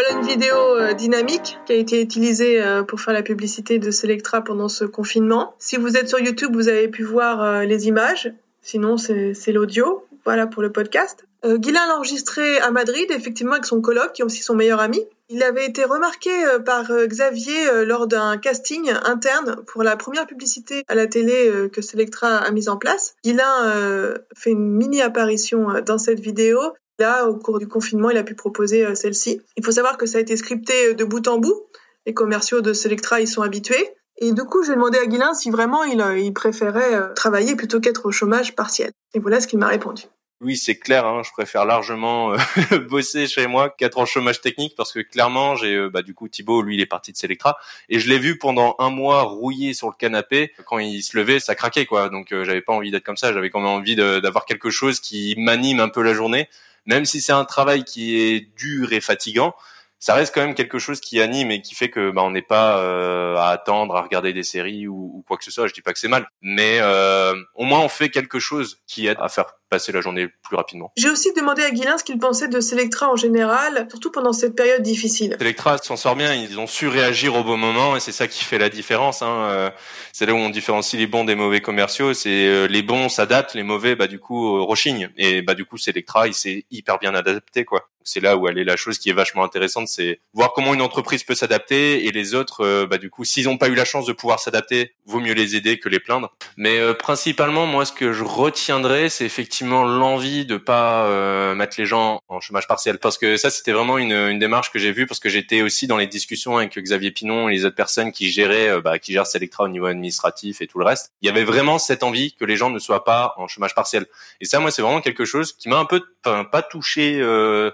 Voilà 0.03 0.21
une 0.21 0.27
vidéo 0.27 0.57
euh, 0.57 0.95
dynamique 0.95 1.59
qui 1.65 1.73
a 1.73 1.77
été 1.77 2.03
utilisée 2.03 2.61
euh, 2.61 2.83
pour 2.83 3.01
faire 3.01 3.15
la 3.15 3.23
publicité 3.23 3.79
de 3.79 3.91
Selectra 3.93 4.43
pendant 4.43 4.69
ce 4.69 4.85
confinement. 4.85 5.55
Si 5.61 5.77
vous 5.77 5.97
êtes 5.97 6.09
sur 6.09 6.19
YouTube, 6.19 6.55
vous 6.55 6.69
avez 6.69 6.89
pu 6.89 7.05
voir 7.05 7.41
euh, 7.41 7.65
les 7.65 7.87
images. 7.87 8.33
Sinon, 8.63 8.97
c'est 8.97 9.53
l'audio. 9.53 10.05
Voilà 10.25 10.49
pour 10.49 10.63
le 10.63 10.73
podcast. 10.73 11.25
Euh, 11.45 11.59
l'a 11.73 11.97
enregistré 11.97 12.59
à 12.59 12.73
Madrid, 12.73 13.07
effectivement, 13.11 13.53
avec 13.53 13.65
son 13.65 13.81
coloc, 13.81 14.13
qui 14.13 14.23
est 14.23 14.25
aussi 14.25 14.43
son 14.43 14.57
meilleur 14.57 14.81
ami. 14.81 15.01
Il 15.29 15.43
avait 15.45 15.67
été 15.67 15.85
remarqué 15.85 16.31
par 16.67 16.91
Xavier 17.07 17.85
lors 17.85 18.07
d'un 18.07 18.39
casting 18.39 18.93
interne 19.05 19.63
pour 19.67 19.83
la 19.83 19.97
première 19.97 20.27
publicité 20.27 20.83
à 20.89 20.95
la 20.95 21.07
télé 21.07 21.69
que 21.73 21.81
Selectra 21.81 22.37
a 22.37 22.51
mise 22.51 22.69
en 22.69 22.77
place. 22.77 23.15
Guilain 23.25 24.15
fait 24.37 24.51
une 24.51 24.73
mini 24.73 25.01
apparition 25.01 25.81
dans 25.87 25.97
cette 25.97 26.21
vidéo 26.21 26.61
Là, 26.99 27.27
au 27.27 27.37
cours 27.37 27.59
du 27.59 27.67
confinement, 27.67 28.11
il 28.11 28.19
a 28.19 28.23
pu 28.23 28.35
proposer 28.35 28.85
euh, 28.85 28.94
celle-ci. 28.94 29.41
Il 29.56 29.65
faut 29.65 29.73
savoir 29.73 29.97
que 29.97 30.06
ça 30.06 30.19
a 30.19 30.21
été 30.21 30.37
scripté 30.37 30.89
euh, 30.89 30.94
de 30.94 31.05
bout 31.05 31.27
en 31.27 31.39
bout. 31.39 31.67
Les 32.06 32.15
commerciaux 32.15 32.61
de 32.61 32.73
Selectra 32.73 33.21
y 33.21 33.27
sont 33.27 33.43
habitués. 33.43 33.89
Et 34.19 34.33
du 34.33 34.43
coup, 34.43 34.62
j'ai 34.62 34.75
demandé 34.75 34.99
à 34.99 35.06
Guilin 35.06 35.33
si 35.35 35.50
vraiment 35.50 35.85
il, 35.85 36.00
euh, 36.00 36.31
préférait 36.33 37.15
travailler 37.15 37.56
plutôt 37.56 37.81
qu'être 37.81 38.06
au 38.06 38.12
chômage 38.12 38.55
partiel. 38.55 38.93
Et 39.15 39.21
voilà 39.21 39.41
ce 39.41 39.47
qu'il 39.47 39.59
m'a 39.59 39.69
répondu. 39.69 40.03
Oui, 40.43 40.56
c'est 40.56 40.77
clair. 40.77 41.06
Hein, 41.06 41.23
je 41.25 41.31
préfère 41.31 41.65
largement 41.65 42.35
bosser 42.91 43.27
chez 43.27 43.47
moi 43.47 43.71
qu'être 43.71 43.99
en 43.99 44.06
chômage 44.06 44.41
technique 44.41 44.75
parce 44.77 44.93
que 44.93 44.99
clairement, 44.99 45.55
j'ai 45.55 45.89
bah 45.89 46.03
du 46.03 46.15
coup 46.15 46.29
Thibaut, 46.29 46.62
lui, 46.62 46.75
il 46.75 46.81
est 46.81 46.87
parti 46.87 47.12
de 47.12 47.17
Selectra 47.17 47.56
et 47.89 48.00
je 48.00 48.09
l'ai 48.09 48.19
vu 48.19 48.39
pendant 48.39 48.75
un 48.81 48.91
mois 48.91 49.23
rouillé 49.23 49.73
sur 49.73 49.87
le 49.87 49.94
canapé. 49.97 50.53
Quand 50.67 50.79
il 50.79 51.00
se 51.03 51.17
levait, 51.17 51.39
ça 51.39 51.55
craquait 51.55 51.87
quoi. 51.87 52.09
Donc 52.09 52.31
j'avais 52.31 52.61
pas 52.61 52.73
envie 52.73 52.91
d'être 52.91 53.05
comme 53.05 53.17
ça. 53.17 53.33
J'avais 53.33 53.50
quand 53.50 53.61
même 53.61 53.71
envie 53.71 53.94
d'avoir 53.94 54.44
quelque 54.44 54.71
chose 54.71 54.99
qui 54.99 55.37
m'anime 55.39 55.79
un 55.79 55.89
peu 55.89 56.03
la 56.03 56.12
journée 56.12 56.49
même 56.87 57.05
si 57.05 57.20
c'est 57.20 57.32
un 57.32 57.44
travail 57.44 57.84
qui 57.84 58.17
est 58.17 58.49
dur 58.56 58.93
et 58.93 59.00
fatigant, 59.00 59.55
ça 60.03 60.15
reste 60.15 60.35
quand 60.35 60.41
même 60.41 60.57
quelque 60.57 60.81
chose 60.81 61.01
qui 61.01 61.21
anime 61.21 61.53
et 61.53 61.63
qui 61.63 61.77
fait 61.77 61.89
que 61.89 62.11
bah, 62.11 62.23
on 62.25 62.33
n'est 62.33 62.43
pas 62.43 62.79
euh, 62.79 63.37
à 63.37 63.51
attendre 63.51 63.95
à 63.95 64.03
regarder 64.03 64.33
des 64.33 64.43
séries 64.43 64.89
ou, 64.89 65.13
ou, 65.15 65.25
quoi 65.27 65.37
que 65.37 65.45
ce 65.45 65.53
soit. 65.53 65.69
Je 65.69 65.75
dis 65.75 65.81
pas 65.81 65.93
que 65.93 66.01
c'est 66.01 66.09
mal, 66.09 66.27
mais 66.41 66.79
euh, 66.81 67.35
au 67.55 67.63
moins 67.63 67.79
on 67.79 67.89
fait 67.89 68.09
quelque 68.09 68.41
chose 68.41 68.81
qui 68.89 69.07
aide 69.07 69.17
à 69.21 69.29
faire 69.29 69.55
passer 69.71 69.93
la 69.93 70.01
journée 70.01 70.27
plus 70.43 70.57
rapidement. 70.57 70.93
J'ai 70.97 71.09
aussi 71.09 71.33
demandé 71.35 71.63
à 71.63 71.71
Guilin 71.71 71.97
ce 71.99 72.05
qu'il 72.05 72.19
pensait 72.19 72.49
de 72.49 72.61
Selectra 72.61 73.11
en 73.11 73.17
général, 73.17 73.87
surtout 73.91 74.11
pendant 74.11 74.33
cette 74.33 74.57
période 74.57 74.83
difficile. 74.83 75.37
Selectra 75.39 75.79
s'en 75.79 75.97
sort 75.97 76.17
bien, 76.17 76.35
ils 76.35 76.59
ont 76.59 76.67
su 76.67 76.89
réagir 76.89 77.37
au 77.37 77.45
bon 77.45 77.57
moment 77.57 77.95
et 77.95 78.01
c'est 78.01 78.13
ça 78.13 78.27
qui 78.27 78.43
fait 78.43 78.59
la 78.59 78.69
différence. 78.69 79.23
Hein. 79.23 79.47
Euh, 79.51 79.71
c'est 80.13 80.27
là 80.27 80.35
où 80.35 80.37
on 80.37 80.51
différencie 80.51 81.01
les 81.01 81.07
bons 81.07 81.25
des 81.25 81.37
mauvais 81.37 81.61
commerciaux. 81.61 82.13
C'est 82.13 82.49
euh, 82.49 82.67
les 82.67 82.83
bons 82.83 83.09
s'adaptent, 83.09 83.55
les 83.55 83.63
mauvais 83.63 83.94
bah 83.94 84.09
du 84.09 84.19
coup 84.19 84.67
rechignent. 84.67 85.11
Et 85.17 85.43
bah 85.43 85.55
du 85.55 85.65
coup 85.65 85.79
Selectra 85.79 86.27
il 86.27 86.35
s'est 86.35 86.67
hyper 86.73 86.99
bien 86.99 87.15
adapté 87.15 87.65
quoi. 87.65 87.89
C'est 88.05 88.21
là 88.21 88.37
où 88.37 88.49
elle 88.49 88.59
est 88.59 88.65
la 88.65 88.77
chose 88.77 88.99
qui 88.99 89.11
est 89.11 89.15
vachement 89.15 89.44
intéressante, 89.44 89.89
c'est 89.89 90.21
voir 90.35 90.53
comment 90.53 90.75
une 90.75 90.82
entreprise 90.82 91.25
peut 91.25 91.35
s'adapter 91.35 92.06
et 92.06 92.13
les 92.13 92.35
autres, 92.35 92.87
bah 92.87 92.99
du 92.99 93.11
coup, 93.11 93.25
s'ils 93.25 93.44
n'ont 93.44 93.59
pas 93.59 93.69
eu 93.69 93.75
la 93.75 93.85
chance 93.85 94.06
de 94.06 94.13
pouvoir 94.13 94.41
s'adapter, 94.41 94.94
vaut 95.06 95.21
mieux 95.21 95.35
les 95.35 95.56
aider 95.56 95.79
que 95.79 95.89
les 95.89 96.01
plaindre. 96.01 96.35
Mais 96.56 96.94
principalement, 96.94 97.67
moi, 97.67 97.85
ce 97.85 97.93
que 97.93 98.13
je 98.13 98.25
retiendrai, 98.25 99.09
c'est 99.09 99.25
effectivement 99.25 99.85
l'envie 99.85 100.47
de 100.47 100.56
pas 100.56 101.06
euh, 101.06 101.55
mettre 101.55 101.77
les 101.79 101.87
gens 101.87 102.21
en 102.29 102.41
chômage 102.41 102.67
partiel 102.67 102.99
parce 102.99 103.19
que 103.19 103.37
ça 103.37 103.51
c'était 103.51 103.73
vraiment 103.73 103.99
une, 103.99 104.13
une 104.13 104.39
démarche 104.39 104.71
que 104.71 104.79
j'ai 104.79 104.93
vue 104.93 105.06
parce 105.06 105.21
que 105.21 105.29
j'étais 105.29 105.63
aussi 105.63 105.87
dans 105.87 105.97
les 105.97 106.06
discussions 106.06 106.56
avec 106.56 106.79
Xavier 106.79 107.11
Pinon 107.11 107.49
et 107.49 107.53
les 107.53 107.65
autres 107.65 107.77
personnes 107.77 108.13
qui 108.13 108.31
géraient 108.31 108.69
euh, 108.69 108.81
bah, 108.81 108.99
qui 108.99 109.13
gèrent 109.13 109.27
Selectra 109.27 109.65
au 109.65 109.69
niveau 109.69 109.87
administratif 109.87 110.61
et 110.61 110.67
tout 110.67 110.79
le 110.79 110.85
reste. 110.85 111.13
Il 111.23 111.27
y 111.27 111.31
avait 111.31 111.44
vraiment 111.44 111.79
cette 111.79 112.03
envie 112.03 112.35
que 112.35 112.44
les 112.44 112.56
gens 112.56 112.71
ne 112.71 112.79
soient 112.79 113.05
pas 113.05 113.35
en 113.37 113.49
chômage 113.49 113.75
partiel. 113.75 114.06
Et 114.41 114.44
ça 114.44 114.61
moi 114.61 114.71
c'est 114.71 114.82
vraiment 114.82 115.01
quelque 115.01 115.25
chose 115.25 115.53
qui 115.53 115.69
m'a 115.69 115.79
un 115.79 115.85
peu 115.85 116.03
pas 116.23 116.63
touché 116.63 117.19
euh, 117.21 117.71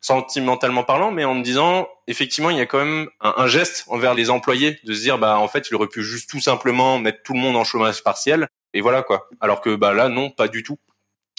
sentimentalement 0.00 0.84
parlant, 0.84 1.10
mais 1.10 1.24
en 1.24 1.34
me 1.34 1.42
disant 1.42 1.88
effectivement 2.06 2.50
il 2.50 2.56
y 2.56 2.60
a 2.60 2.66
quand 2.66 2.78
même 2.78 3.08
un, 3.20 3.34
un, 3.36 3.46
geste 3.46 3.84
envers 3.88 4.14
les 4.14 4.30
employés 4.30 4.78
de 4.84 4.94
se 4.94 5.00
dire 5.00 5.18
bah 5.18 5.38
en 5.38 5.48
fait 5.48 5.68
il 5.70 5.74
aurait 5.74 5.88
pu 5.88 6.04
juste 6.04 6.30
tout 6.30 6.40
simplement 6.40 6.98
mettre 6.98 7.22
tout 7.24 7.32
le 7.32 7.40
monde 7.40 7.56
en 7.56 7.64
chômage 7.64 8.02
partiel 8.04 8.48
et 8.74 8.80
voilà 8.80 9.02
quoi. 9.02 9.28
Alors 9.40 9.60
que 9.60 9.74
bah 9.74 9.92
là 9.92 10.08
non 10.08 10.30
pas 10.30 10.48
du 10.48 10.62
tout. 10.62 10.78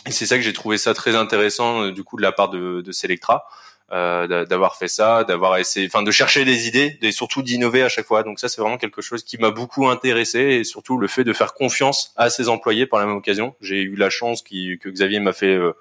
Et 0.06 0.12
c'est 0.12 0.26
ça 0.26 0.36
que 0.36 0.42
j'ai 0.42 0.54
trouvé 0.54 0.78
ça 0.78 0.94
très 0.94 1.16
intéressant 1.16 1.84
euh, 1.84 1.92
du 1.92 2.04
coup 2.04 2.18
de 2.18 2.22
la 2.22 2.32
part 2.32 2.50
de, 2.50 2.82
de 2.82 2.92
Selectra. 2.92 3.46
Euh, 3.92 4.46
d'avoir 4.46 4.76
fait 4.76 4.88
ça, 4.88 5.24
d'avoir 5.24 5.58
essayé, 5.58 5.88
enfin 5.88 6.04
de 6.04 6.12
chercher 6.12 6.46
des 6.46 6.68
idées 6.68 7.00
et 7.02 7.12
surtout 7.12 7.42
d'innover 7.42 7.82
à 7.82 7.90
chaque 7.90 8.06
fois. 8.06 8.22
Donc 8.22 8.40
ça 8.40 8.48
c'est 8.48 8.62
vraiment 8.62 8.78
quelque 8.78 9.02
chose 9.02 9.24
qui 9.24 9.40
m'a 9.40 9.50
beaucoup 9.50 9.88
intéressé 9.88 10.40
et 10.40 10.64
surtout 10.64 11.00
le 11.00 11.08
fait 11.08 11.24
de 11.24 11.34
faire 11.34 11.56
confiance 11.56 12.14
à 12.16 12.30
ses 12.30 12.50
employés 12.50 12.86
par 12.86 13.00
la 13.00 13.08
même 13.08 13.16
occasion. 13.16 13.56
J'ai 13.62 13.82
eu 13.82 13.96
la 13.96 14.12
chance 14.12 14.44
qui, 14.44 14.78
que 14.80 14.90
Xavier 14.90 15.20
m'a 15.20 15.34
fait 15.34 15.56
euh, 15.56 15.74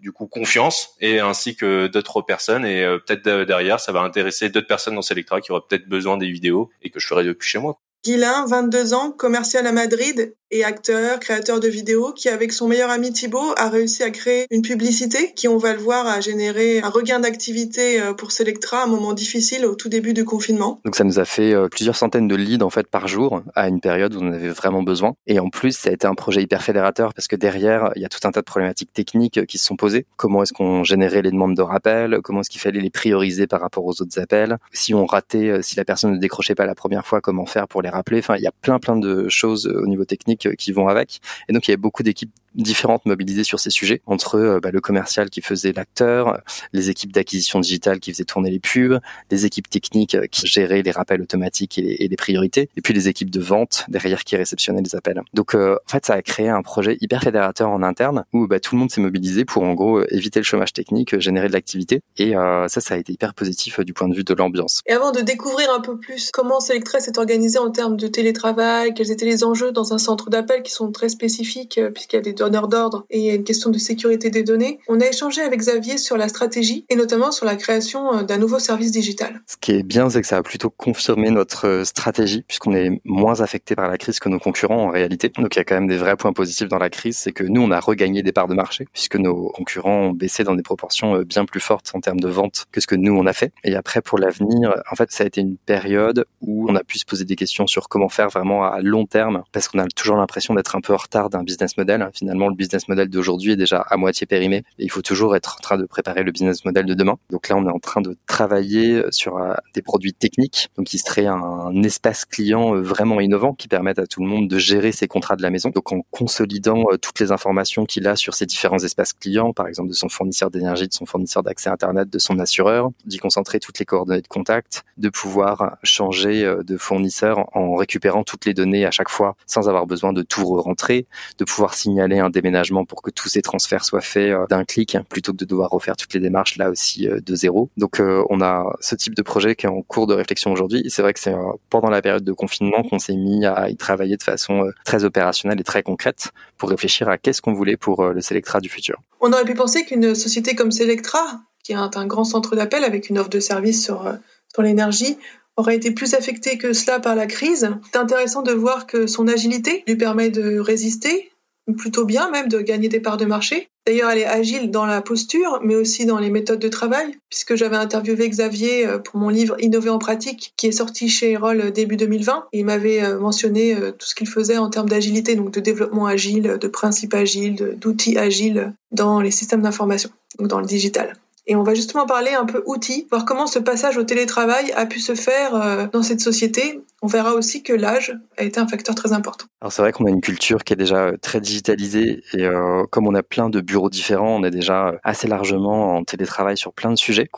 du 0.00 0.12
coup 0.12 0.26
confiance 0.26 0.90
et 1.00 1.20
ainsi 1.20 1.56
que 1.56 1.86
d'autres 1.86 2.22
personnes 2.22 2.64
et 2.64 2.82
euh, 2.82 2.98
peut-être 2.98 3.44
derrière 3.44 3.80
ça 3.80 3.92
va 3.92 4.00
intéresser 4.00 4.48
d'autres 4.48 4.66
personnes 4.66 4.94
dans 4.94 5.02
Selectra 5.02 5.40
qui 5.40 5.52
auraient 5.52 5.62
peut-être 5.68 5.88
besoin 5.88 6.16
des 6.16 6.30
vidéos 6.30 6.70
et 6.82 6.90
que 6.90 7.00
je 7.00 7.06
ferai 7.06 7.24
depuis 7.24 7.48
chez 7.48 7.58
moi. 7.58 7.80
Guilain, 8.04 8.46
22 8.46 8.94
ans, 8.94 9.12
commercial 9.12 9.66
à 9.66 9.72
Madrid. 9.72 10.34
Et 10.50 10.64
acteur, 10.64 11.20
créateur 11.20 11.60
de 11.60 11.68
vidéos, 11.68 12.12
qui 12.12 12.28
avec 12.28 12.52
son 12.52 12.68
meilleur 12.68 12.90
ami 12.90 13.12
Thibaut 13.12 13.54
a 13.56 13.68
réussi 13.68 14.02
à 14.02 14.10
créer 14.10 14.46
une 14.50 14.62
publicité 14.62 15.32
qui, 15.34 15.48
on 15.48 15.56
va 15.56 15.72
le 15.72 15.78
voir, 15.78 16.06
a 16.06 16.20
généré 16.20 16.80
un 16.80 16.88
regain 16.88 17.20
d'activité 17.20 18.00
euh, 18.00 18.12
pour 18.12 18.32
Selectra 18.32 18.84
un 18.84 18.86
moment 18.86 19.12
difficile 19.12 19.64
au 19.66 19.74
tout 19.74 19.88
début 19.88 20.12
du 20.12 20.24
confinement. 20.24 20.80
Donc 20.84 20.96
ça 20.96 21.04
nous 21.04 21.18
a 21.18 21.24
fait 21.24 21.52
euh, 21.52 21.68
plusieurs 21.68 21.96
centaines 21.96 22.28
de 22.28 22.34
leads 22.34 22.64
en 22.64 22.70
fait 22.70 22.86
par 22.86 23.08
jour 23.08 23.42
à 23.54 23.68
une 23.68 23.80
période 23.80 24.14
où 24.14 24.20
on 24.20 24.32
avait 24.32 24.48
vraiment 24.48 24.82
besoin. 24.82 25.14
Et 25.26 25.38
en 25.38 25.50
plus, 25.50 25.76
ça 25.76 25.90
a 25.90 25.92
été 25.92 26.06
un 26.06 26.14
projet 26.14 26.42
hyper 26.42 26.62
fédérateur 26.62 27.14
parce 27.14 27.28
que 27.28 27.36
derrière, 27.36 27.92
il 27.96 28.02
y 28.02 28.04
a 28.04 28.08
tout 28.08 28.26
un 28.26 28.32
tas 28.32 28.40
de 28.40 28.46
problématiques 28.46 28.92
techniques 28.92 29.46
qui 29.46 29.58
se 29.58 29.66
sont 29.66 29.76
posées. 29.76 30.06
Comment 30.16 30.42
est-ce 30.42 30.52
qu'on 30.52 30.84
générait 30.84 31.22
les 31.22 31.30
demandes 31.30 31.56
de 31.56 31.62
rappel? 31.62 32.20
Comment 32.22 32.40
est-ce 32.40 32.50
qu'il 32.50 32.60
fallait 32.60 32.80
les 32.80 32.90
prioriser 32.90 33.46
par 33.46 33.60
rapport 33.60 33.84
aux 33.84 34.02
autres 34.02 34.18
appels? 34.18 34.58
Si 34.72 34.94
on 34.94 35.06
ratait, 35.06 35.48
euh, 35.48 35.62
si 35.62 35.76
la 35.76 35.84
personne 35.84 36.12
ne 36.12 36.18
décrochait 36.18 36.54
pas 36.54 36.66
la 36.66 36.74
première 36.74 37.06
fois, 37.06 37.20
comment 37.20 37.46
faire 37.46 37.68
pour 37.68 37.82
les 37.82 37.88
rappeler? 37.88 38.18
Enfin, 38.18 38.36
il 38.36 38.42
y 38.42 38.48
a 38.48 38.52
plein 38.52 38.78
plein 38.78 38.96
de 38.96 39.28
choses 39.28 39.66
au 39.66 39.86
niveau 39.86 40.04
technique 40.04 40.39
qui 40.48 40.72
vont 40.72 40.88
avec. 40.88 41.20
Et 41.48 41.52
donc 41.52 41.66
il 41.66 41.70
y 41.70 41.72
avait 41.72 41.80
beaucoup 41.80 42.02
d'équipes 42.02 42.32
différentes 42.54 43.06
mobilisées 43.06 43.44
sur 43.44 43.60
ces 43.60 43.70
sujets, 43.70 44.02
entre 44.06 44.36
euh, 44.36 44.60
bah, 44.60 44.70
le 44.70 44.80
commercial 44.80 45.30
qui 45.30 45.40
faisait 45.40 45.72
l'acteur, 45.72 46.40
les 46.72 46.90
équipes 46.90 47.12
d'acquisition 47.12 47.60
digitale 47.60 48.00
qui 48.00 48.12
faisaient 48.12 48.24
tourner 48.24 48.50
les 48.50 48.58
pubs, 48.58 49.00
les 49.30 49.46
équipes 49.46 49.68
techniques 49.68 50.14
euh, 50.14 50.26
qui 50.26 50.46
géraient 50.46 50.82
les 50.82 50.90
rappels 50.90 51.22
automatiques 51.22 51.78
et 51.78 52.08
les, 52.08 52.16
priorités, 52.16 52.68
et 52.76 52.80
puis 52.80 52.92
les 52.92 53.08
équipes 53.08 53.30
de 53.30 53.40
vente 53.40 53.84
derrière 53.88 54.24
qui 54.24 54.36
réceptionnaient 54.36 54.82
les 54.82 54.96
appels. 54.96 55.22
Donc 55.34 55.54
euh, 55.54 55.76
en 55.86 55.90
fait, 55.90 56.06
ça 56.06 56.14
a 56.14 56.22
créé 56.22 56.48
un 56.48 56.62
projet 56.62 56.98
hyper 57.00 57.22
fédérateur 57.22 57.70
en 57.70 57.82
interne 57.82 58.24
où 58.32 58.46
bah, 58.46 58.60
tout 58.60 58.74
le 58.74 58.80
monde 58.80 58.90
s'est 58.90 59.00
mobilisé 59.00 59.44
pour 59.44 59.62
en 59.62 59.74
gros 59.74 60.02
éviter 60.08 60.40
le 60.40 60.44
chômage 60.44 60.72
technique, 60.72 61.18
générer 61.18 61.48
de 61.48 61.52
l'activité, 61.52 62.00
et 62.16 62.32
ça, 62.32 62.80
ça 62.80 62.94
a 62.94 62.96
été 62.96 63.12
hyper 63.12 63.34
positif 63.34 63.80
du 63.80 63.92
point 63.92 64.08
de 64.08 64.14
vue 64.14 64.24
de 64.24 64.34
l'ambiance. 64.34 64.82
Et 64.86 64.92
avant 64.92 65.12
de 65.12 65.20
découvrir 65.20 65.72
un 65.72 65.80
peu 65.80 65.98
plus 65.98 66.30
comment 66.32 66.60
Selectress 66.60 67.08
est 67.08 67.18
organisé 67.18 67.58
en 67.58 67.70
termes 67.70 67.96
de 67.96 68.06
télétravail, 68.06 68.94
quels 68.94 69.10
étaient 69.10 69.24
les 69.26 69.44
enjeux 69.44 69.72
dans 69.72 69.92
un 69.92 69.98
centre 69.98 70.30
d'appel 70.30 70.62
qui 70.62 70.72
sont 70.72 70.90
très 70.92 71.08
spécifiques 71.08 71.80
puisqu'il 71.94 72.16
y 72.16 72.18
a 72.18 72.22
des 72.22 72.32
d'ordre 72.48 73.04
et 73.10 73.18
il 73.18 73.24
y 73.24 73.30
a 73.30 73.34
une 73.34 73.44
question 73.44 73.70
de 73.70 73.78
sécurité 73.78 74.30
des 74.30 74.42
données. 74.42 74.78
On 74.88 75.00
a 75.00 75.06
échangé 75.06 75.42
avec 75.42 75.60
Xavier 75.60 75.98
sur 75.98 76.16
la 76.16 76.28
stratégie 76.28 76.86
et 76.88 76.96
notamment 76.96 77.32
sur 77.32 77.44
la 77.44 77.56
création 77.56 78.14
euh, 78.14 78.22
d'un 78.22 78.38
nouveau 78.38 78.58
service 78.58 78.92
digital. 78.92 79.42
Ce 79.46 79.56
qui 79.60 79.72
est 79.72 79.82
bien, 79.82 80.08
c'est 80.08 80.20
que 80.20 80.26
ça 80.26 80.38
a 80.38 80.42
plutôt 80.42 80.70
confirmé 80.70 81.30
notre 81.30 81.66
euh, 81.66 81.84
stratégie 81.84 82.42
puisqu'on 82.48 82.74
est 82.74 83.00
moins 83.04 83.40
affecté 83.40 83.74
par 83.74 83.88
la 83.88 83.98
crise 83.98 84.20
que 84.20 84.28
nos 84.28 84.38
concurrents 84.38 84.84
en 84.84 84.90
réalité. 84.90 85.30
Donc 85.36 85.54
il 85.56 85.58
y 85.58 85.62
a 85.62 85.64
quand 85.64 85.74
même 85.74 85.88
des 85.88 85.96
vrais 85.96 86.16
points 86.16 86.32
positifs 86.32 86.68
dans 86.68 86.78
la 86.78 86.90
crise, 86.90 87.18
c'est 87.18 87.32
que 87.32 87.44
nous 87.44 87.60
on 87.60 87.70
a 87.70 87.80
regagné 87.80 88.22
des 88.22 88.32
parts 88.32 88.48
de 88.48 88.54
marché 88.54 88.86
puisque 88.92 89.16
nos 89.16 89.50
concurrents 89.50 90.08
ont 90.08 90.12
baissé 90.12 90.44
dans 90.44 90.54
des 90.54 90.62
proportions 90.62 91.16
euh, 91.16 91.24
bien 91.24 91.44
plus 91.44 91.60
fortes 91.60 91.90
en 91.94 92.00
termes 92.00 92.20
de 92.20 92.28
vente 92.28 92.66
que 92.72 92.80
ce 92.80 92.86
que 92.86 92.94
nous 92.94 93.14
on 93.16 93.26
a 93.26 93.32
fait. 93.32 93.52
Et 93.64 93.74
après 93.74 94.00
pour 94.00 94.18
l'avenir, 94.18 94.74
en 94.90 94.94
fait 94.94 95.10
ça 95.10 95.24
a 95.24 95.26
été 95.26 95.40
une 95.40 95.56
période 95.56 96.24
où 96.40 96.70
on 96.70 96.76
a 96.76 96.84
pu 96.84 96.98
se 96.98 97.04
poser 97.04 97.24
des 97.24 97.36
questions 97.36 97.66
sur 97.66 97.88
comment 97.88 98.08
faire 98.08 98.28
vraiment 98.28 98.64
à 98.64 98.80
long 98.80 99.06
terme 99.06 99.42
parce 99.52 99.68
qu'on 99.68 99.78
a 99.78 99.86
toujours 99.88 100.16
l'impression 100.16 100.54
d'être 100.54 100.76
un 100.76 100.80
peu 100.80 100.94
en 100.94 100.98
retard 100.98 101.30
d'un 101.30 101.42
business 101.42 101.76
model. 101.76 102.08
Finalement 102.14 102.29
le 102.48 102.54
business 102.54 102.88
model 102.88 103.08
d'aujourd'hui 103.08 103.52
est 103.52 103.56
déjà 103.56 103.80
à 103.80 103.96
moitié 103.96 104.26
périmé 104.26 104.58
et 104.78 104.84
il 104.84 104.90
faut 104.90 105.02
toujours 105.02 105.36
être 105.36 105.56
en 105.58 105.62
train 105.62 105.78
de 105.78 105.84
préparer 105.84 106.22
le 106.22 106.32
business 106.32 106.64
model 106.64 106.86
de 106.86 106.94
demain. 106.94 107.16
Donc 107.30 107.48
là, 107.48 107.56
on 107.56 107.66
est 107.66 107.70
en 107.70 107.78
train 107.78 108.00
de 108.00 108.16
travailler 108.26 109.02
sur 109.10 109.38
euh, 109.38 109.54
des 109.74 109.82
produits 109.82 110.14
techniques, 110.14 110.68
donc 110.76 110.92
il 110.94 110.98
serait 110.98 111.26
un 111.26 111.82
espace 111.82 112.24
client 112.24 112.74
euh, 112.74 112.80
vraiment 112.80 113.20
innovant 113.20 113.54
qui 113.54 113.68
permette 113.68 113.98
à 113.98 114.06
tout 114.06 114.20
le 114.20 114.28
monde 114.28 114.48
de 114.48 114.58
gérer 114.58 114.92
ses 114.92 115.08
contrats 115.08 115.36
de 115.36 115.42
la 115.42 115.50
maison. 115.50 115.70
Donc 115.70 115.92
en 115.92 116.02
consolidant 116.10 116.84
euh, 116.92 116.96
toutes 116.96 117.20
les 117.20 117.32
informations 117.32 117.84
qu'il 117.84 118.06
a 118.06 118.16
sur 118.16 118.34
ces 118.34 118.46
différents 118.46 118.78
espaces 118.78 119.12
clients, 119.12 119.52
par 119.52 119.66
exemple 119.66 119.88
de 119.88 119.94
son 119.94 120.08
fournisseur 120.08 120.50
d'énergie, 120.50 120.88
de 120.88 120.92
son 120.92 121.06
fournisseur 121.06 121.42
d'accès 121.42 121.70
Internet, 121.70 122.10
de 122.10 122.18
son 122.18 122.38
assureur, 122.38 122.90
d'y 123.04 123.18
concentrer 123.18 123.60
toutes 123.60 123.78
les 123.78 123.84
coordonnées 123.84 124.22
de 124.22 124.28
contact, 124.28 124.84
de 124.96 125.08
pouvoir 125.08 125.76
changer 125.82 126.42
de 126.64 126.76
fournisseur 126.76 127.48
en 127.56 127.74
récupérant 127.74 128.24
toutes 128.24 128.44
les 128.44 128.54
données 128.54 128.84
à 128.86 128.90
chaque 128.90 129.08
fois 129.08 129.36
sans 129.46 129.68
avoir 129.68 129.86
besoin 129.86 130.12
de 130.12 130.22
tout 130.22 130.44
re-rentrer, 130.44 131.06
de 131.38 131.44
pouvoir 131.44 131.74
signaler 131.74 132.19
un 132.20 132.30
déménagement 132.30 132.84
pour 132.84 133.02
que 133.02 133.10
tous 133.10 133.28
ces 133.28 133.42
transferts 133.42 133.84
soient 133.84 134.00
faits 134.00 134.30
euh, 134.30 134.46
d'un 134.48 134.64
clic 134.64 134.96
plutôt 135.08 135.32
que 135.32 135.38
de 135.38 135.44
devoir 135.44 135.70
refaire 135.70 135.96
toutes 135.96 136.14
les 136.14 136.20
démarches 136.20 136.56
là 136.56 136.70
aussi 136.70 137.08
euh, 137.08 137.20
de 137.20 137.34
zéro. 137.34 137.70
Donc 137.76 138.00
euh, 138.00 138.24
on 138.30 138.40
a 138.40 138.64
ce 138.80 138.94
type 138.94 139.14
de 139.14 139.22
projet 139.22 139.54
qui 139.54 139.66
est 139.66 139.68
en 139.68 139.82
cours 139.82 140.06
de 140.06 140.14
réflexion 140.14 140.52
aujourd'hui. 140.52 140.84
C'est 140.88 141.02
vrai 141.02 141.12
que 141.12 141.20
c'est 141.20 141.34
pendant 141.68 141.90
la 141.90 142.02
période 142.02 142.24
de 142.24 142.32
confinement 142.32 142.82
qu'on 142.82 142.98
s'est 142.98 143.16
mis 143.16 143.46
à 143.46 143.70
y 143.70 143.76
travailler 143.76 144.16
de 144.16 144.22
façon 144.22 144.70
très 144.84 145.04
opérationnelle 145.04 145.60
et 145.60 145.64
très 145.64 145.82
concrète 145.82 146.30
pour 146.56 146.70
réfléchir 146.70 147.08
à 147.08 147.18
qu'est-ce 147.18 147.42
qu'on 147.42 147.54
voulait 147.54 147.76
pour 147.76 148.04
le 148.04 148.20
Selectra 148.20 148.60
du 148.60 148.68
futur. 148.68 149.00
On 149.20 149.32
aurait 149.32 149.44
pu 149.44 149.54
penser 149.54 149.84
qu'une 149.84 150.14
société 150.14 150.54
comme 150.54 150.70
Selectra, 150.70 151.40
qui 151.64 151.72
est 151.72 151.76
un 151.76 152.06
grand 152.06 152.24
centre 152.24 152.56
d'appel 152.56 152.84
avec 152.84 153.10
une 153.10 153.18
offre 153.18 153.30
de 153.30 153.40
service 153.40 153.82
sur, 153.82 154.12
sur 154.52 154.62
l'énergie, 154.62 155.16
aurait 155.56 155.76
été 155.76 155.92
plus 155.92 156.14
affectée 156.14 156.58
que 156.58 156.72
cela 156.72 157.00
par 157.00 157.14
la 157.14 157.26
crise. 157.26 157.70
C'est 157.92 157.98
intéressant 157.98 158.42
de 158.42 158.52
voir 158.52 158.86
que 158.86 159.06
son 159.06 159.28
agilité 159.28 159.84
lui 159.86 159.96
permet 159.96 160.30
de 160.30 160.58
résister, 160.58 161.30
plutôt 161.76 162.04
bien 162.04 162.30
même 162.30 162.48
de 162.48 162.60
gagner 162.60 162.88
des 162.88 163.00
parts 163.00 163.16
de 163.16 163.24
marché. 163.24 163.68
D'ailleurs, 163.86 164.10
elle 164.10 164.18
est 164.18 164.26
agile 164.26 164.70
dans 164.70 164.84
la 164.86 165.00
posture, 165.00 165.60
mais 165.62 165.74
aussi 165.74 166.04
dans 166.04 166.18
les 166.18 166.30
méthodes 166.30 166.58
de 166.58 166.68
travail, 166.68 167.16
puisque 167.30 167.54
j'avais 167.56 167.76
interviewé 167.76 168.28
Xavier 168.28 168.86
euh, 168.86 168.98
pour 168.98 169.18
mon 169.18 169.30
livre 169.30 169.56
Innover 169.58 169.90
en 169.90 169.98
pratique, 169.98 170.52
qui 170.56 170.66
est 170.66 170.72
sorti 170.72 171.08
chez 171.08 171.32
Erol 171.32 171.60
euh, 171.60 171.70
début 171.70 171.96
2020. 171.96 172.46
Et 172.52 172.60
il 172.60 172.66
m'avait 172.66 173.02
euh, 173.02 173.18
mentionné 173.18 173.74
tout 173.98 174.06
ce 174.06 174.14
qu'il 174.14 174.28
faisait 174.28 174.58
en 174.58 174.68
termes 174.68 174.88
d'agilité, 174.88 175.34
donc 175.34 175.52
de 175.52 175.60
développement 175.60 176.06
agile, 176.06 176.58
de 176.60 176.68
principes 176.68 177.14
agiles, 177.14 177.76
d'outils 177.78 178.18
agiles 178.18 178.74
dans 178.92 179.20
les 179.20 179.30
systèmes 179.30 179.62
d'information, 179.62 180.10
donc 180.38 180.48
dans 180.48 180.60
le 180.60 180.66
digital. 180.66 181.14
Et 181.50 181.56
on 181.56 181.64
va 181.64 181.74
justement 181.74 182.06
parler 182.06 182.30
un 182.30 182.46
peu 182.46 182.62
outils, 182.64 183.08
voir 183.10 183.24
comment 183.24 183.48
ce 183.48 183.58
passage 183.58 183.96
au 183.96 184.04
télétravail 184.04 184.70
a 184.76 184.86
pu 184.86 185.00
se 185.00 185.16
faire 185.16 185.56
euh, 185.56 185.88
dans 185.92 186.04
cette 186.04 186.20
société. 186.20 186.80
On 187.02 187.08
verra 187.08 187.34
aussi 187.34 187.64
que 187.64 187.72
l'âge 187.72 188.16
a 188.36 188.44
été 188.44 188.60
un 188.60 188.68
facteur 188.68 188.94
très 188.94 189.12
important. 189.12 189.46
Alors 189.60 189.72
c'est 189.72 189.82
vrai 189.82 189.90
qu'on 189.90 190.06
a 190.06 190.10
une 190.10 190.20
culture 190.20 190.62
qui 190.62 190.74
est 190.74 190.76
déjà 190.76 191.06
euh, 191.06 191.16
très 191.20 191.40
digitalisée 191.40 192.22
et 192.34 192.44
euh, 192.44 192.84
comme 192.92 193.08
on 193.08 193.16
a 193.16 193.24
plein 193.24 193.50
de 193.50 193.60
bureaux 193.60 193.90
différents, 193.90 194.36
on 194.36 194.44
est 194.44 194.52
déjà 194.52 194.94
assez 195.02 195.26
largement 195.26 195.96
en 195.96 196.04
télétravail 196.04 196.56
sur 196.56 196.72
plein 196.72 196.92
de 196.92 196.96
sujets. 196.96 197.28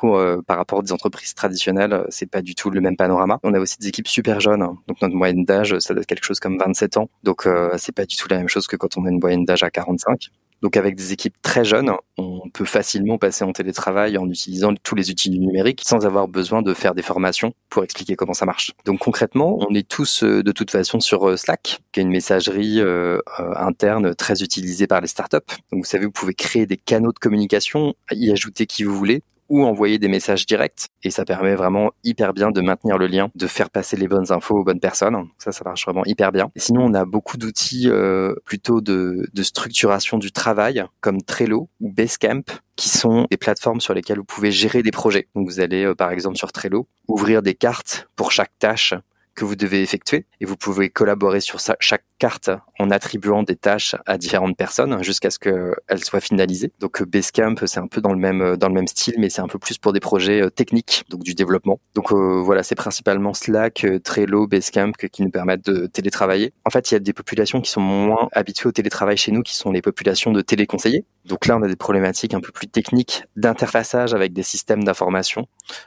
Par 0.46 0.58
rapport 0.58 0.80
à 0.80 0.82
des 0.82 0.92
entreprises 0.92 1.32
traditionnelles, 1.32 2.04
c'est 2.10 2.30
pas 2.30 2.42
du 2.42 2.54
tout 2.54 2.68
le 2.68 2.82
même 2.82 2.98
panorama. 2.98 3.38
On 3.42 3.54
a 3.54 3.60
aussi 3.60 3.78
des 3.78 3.88
équipes 3.88 4.08
super 4.08 4.40
jeunes, 4.40 4.60
donc 4.88 5.00
notre 5.00 5.14
moyenne 5.14 5.46
d'âge, 5.46 5.78
ça 5.78 5.94
doit 5.94 6.02
être 6.02 6.06
quelque 6.06 6.26
chose 6.26 6.38
comme 6.38 6.58
27 6.58 6.98
ans. 6.98 7.08
Donc 7.22 7.48
c'est 7.78 7.94
pas 7.94 8.04
du 8.04 8.16
tout 8.16 8.28
la 8.28 8.36
même 8.36 8.48
chose 8.48 8.66
que 8.66 8.76
quand 8.76 8.98
on 8.98 9.06
a 9.06 9.08
une 9.08 9.20
moyenne 9.20 9.46
d'âge 9.46 9.62
à 9.62 9.70
45. 9.70 10.28
Donc 10.62 10.76
avec 10.76 10.94
des 10.94 11.12
équipes 11.12 11.34
très 11.42 11.64
jeunes, 11.64 11.90
on 12.16 12.48
peut 12.50 12.64
facilement 12.64 13.18
passer 13.18 13.44
en 13.44 13.52
télétravail 13.52 14.16
en 14.16 14.28
utilisant 14.28 14.72
tous 14.82 14.94
les 14.94 15.10
outils 15.10 15.28
du 15.28 15.38
numérique 15.40 15.82
sans 15.84 16.06
avoir 16.06 16.28
besoin 16.28 16.62
de 16.62 16.72
faire 16.72 16.94
des 16.94 17.02
formations 17.02 17.52
pour 17.68 17.82
expliquer 17.82 18.14
comment 18.14 18.32
ça 18.32 18.46
marche. 18.46 18.72
Donc 18.84 19.00
concrètement, 19.00 19.58
on 19.68 19.74
est 19.74 19.86
tous 19.86 20.22
euh, 20.22 20.42
de 20.42 20.52
toute 20.52 20.70
façon 20.70 21.00
sur 21.00 21.28
euh, 21.28 21.36
Slack, 21.36 21.80
qui 21.90 22.00
est 22.00 22.02
une 22.02 22.10
messagerie 22.10 22.80
euh, 22.80 23.18
interne 23.56 24.14
très 24.14 24.42
utilisée 24.42 24.86
par 24.86 25.00
les 25.00 25.08
startups. 25.08 25.38
Donc 25.72 25.84
vous 25.84 25.84
savez, 25.84 26.06
vous 26.06 26.12
pouvez 26.12 26.34
créer 26.34 26.66
des 26.66 26.76
canaux 26.76 27.12
de 27.12 27.18
communication, 27.18 27.94
y 28.12 28.30
ajouter 28.30 28.66
qui 28.66 28.84
vous 28.84 28.96
voulez 28.96 29.22
ou 29.52 29.66
envoyer 29.66 29.98
des 29.98 30.08
messages 30.08 30.46
directs. 30.46 30.86
Et 31.02 31.10
ça 31.10 31.26
permet 31.26 31.54
vraiment 31.54 31.90
hyper 32.04 32.32
bien 32.32 32.50
de 32.50 32.62
maintenir 32.62 32.96
le 32.96 33.06
lien, 33.06 33.28
de 33.34 33.46
faire 33.46 33.68
passer 33.68 33.98
les 33.98 34.08
bonnes 34.08 34.32
infos 34.32 34.56
aux 34.56 34.64
bonnes 34.64 34.80
personnes. 34.80 35.28
Ça, 35.36 35.52
ça 35.52 35.62
marche 35.62 35.84
vraiment 35.84 36.06
hyper 36.06 36.32
bien. 36.32 36.50
Et 36.56 36.58
sinon, 36.58 36.86
on 36.86 36.94
a 36.94 37.04
beaucoup 37.04 37.36
d'outils 37.36 37.90
euh, 37.90 38.34
plutôt 38.46 38.80
de, 38.80 39.28
structuration 39.42 40.16
du 40.16 40.32
travail, 40.32 40.82
comme 41.02 41.20
Trello 41.20 41.68
ou 41.80 41.92
Basecamp, 41.92 42.44
qui 42.76 42.88
sont 42.88 43.26
des 43.30 43.36
plateformes 43.36 43.82
sur 43.82 43.92
lesquelles 43.92 44.16
vous 44.16 44.24
pouvez 44.24 44.50
gérer 44.50 44.82
des 44.82 44.90
projets. 44.90 45.28
Donc 45.34 45.46
vous 45.46 45.60
allez 45.60 45.84
euh, 45.84 45.94
par 45.94 46.12
exemple 46.12 46.38
sur 46.38 46.50
Trello 46.50 46.88
ouvrir 47.06 47.42
des 47.42 47.54
cartes 47.54 48.08
pour 48.16 48.32
chaque 48.32 48.58
tâche 48.58 48.94
que 49.34 49.44
vous 49.44 49.56
devez 49.56 49.82
effectuer 49.82 50.26
et 50.40 50.44
vous 50.44 50.56
pouvez 50.56 50.90
collaborer 50.90 51.40
sur 51.40 51.58
chaque 51.80 52.04
carte 52.18 52.50
en 52.78 52.90
attribuant 52.90 53.42
des 53.42 53.56
tâches 53.56 53.96
à 54.06 54.16
différentes 54.16 54.56
personnes 54.56 55.02
jusqu'à 55.02 55.30
ce 55.30 55.40
qu'elles 55.40 56.04
soient 56.04 56.20
finalisées. 56.20 56.72
Donc 56.78 57.02
Basecamp, 57.02 57.56
c'est 57.66 57.80
un 57.80 57.88
peu 57.88 58.00
dans 58.00 58.12
le 58.12 58.18
même 58.18 58.56
dans 58.56 58.68
le 58.68 58.74
même 58.74 58.86
style, 58.86 59.14
mais 59.18 59.28
c'est 59.28 59.40
un 59.40 59.48
peu 59.48 59.58
plus 59.58 59.78
pour 59.78 59.92
des 59.92 59.98
projets 59.98 60.40
euh, 60.42 60.50
techniques, 60.50 61.04
donc 61.08 61.22
du 61.24 61.34
développement. 61.34 61.80
Donc 61.94 62.12
euh, 62.12 62.40
voilà, 62.40 62.62
c'est 62.62 62.74
principalement 62.74 63.34
Slack, 63.34 63.84
euh, 63.84 63.98
Trello, 63.98 64.46
Basecamp 64.46 64.92
qui 65.10 65.22
nous 65.22 65.30
permettent 65.30 65.66
de 65.66 65.86
télétravailler. 65.86 66.52
En 66.64 66.70
fait, 66.70 66.90
il 66.90 66.94
y 66.94 66.96
a 66.96 67.00
des 67.00 67.12
populations 67.12 67.60
qui 67.60 67.70
sont 67.70 67.80
moins 67.80 68.28
habituées 68.32 68.68
au 68.68 68.72
télétravail 68.72 69.16
chez 69.16 69.32
nous, 69.32 69.42
qui 69.42 69.56
sont 69.56 69.72
les 69.72 69.82
populations 69.82 70.30
de 70.30 70.42
téléconseillers. 70.42 71.04
Donc 71.24 71.46
là, 71.46 71.56
on 71.56 71.62
a 71.62 71.68
des 71.68 71.76
problématiques 71.76 72.34
un 72.34 72.40
peu 72.40 72.52
plus 72.52 72.68
techniques 72.68 73.24
d'interfaçage 73.36 74.14
avec 74.14 74.32
des 74.32 74.42
systèmes 74.42 74.84
d'information 74.84 75.46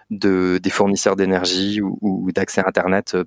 de 0.09 0.59
des 0.61 0.69
fournisseurs 0.69 1.15
d'énergie 1.15 1.81
ou 1.81 2.31
d'accès 2.33 2.61
à 2.61 2.67
Internet 2.67 3.17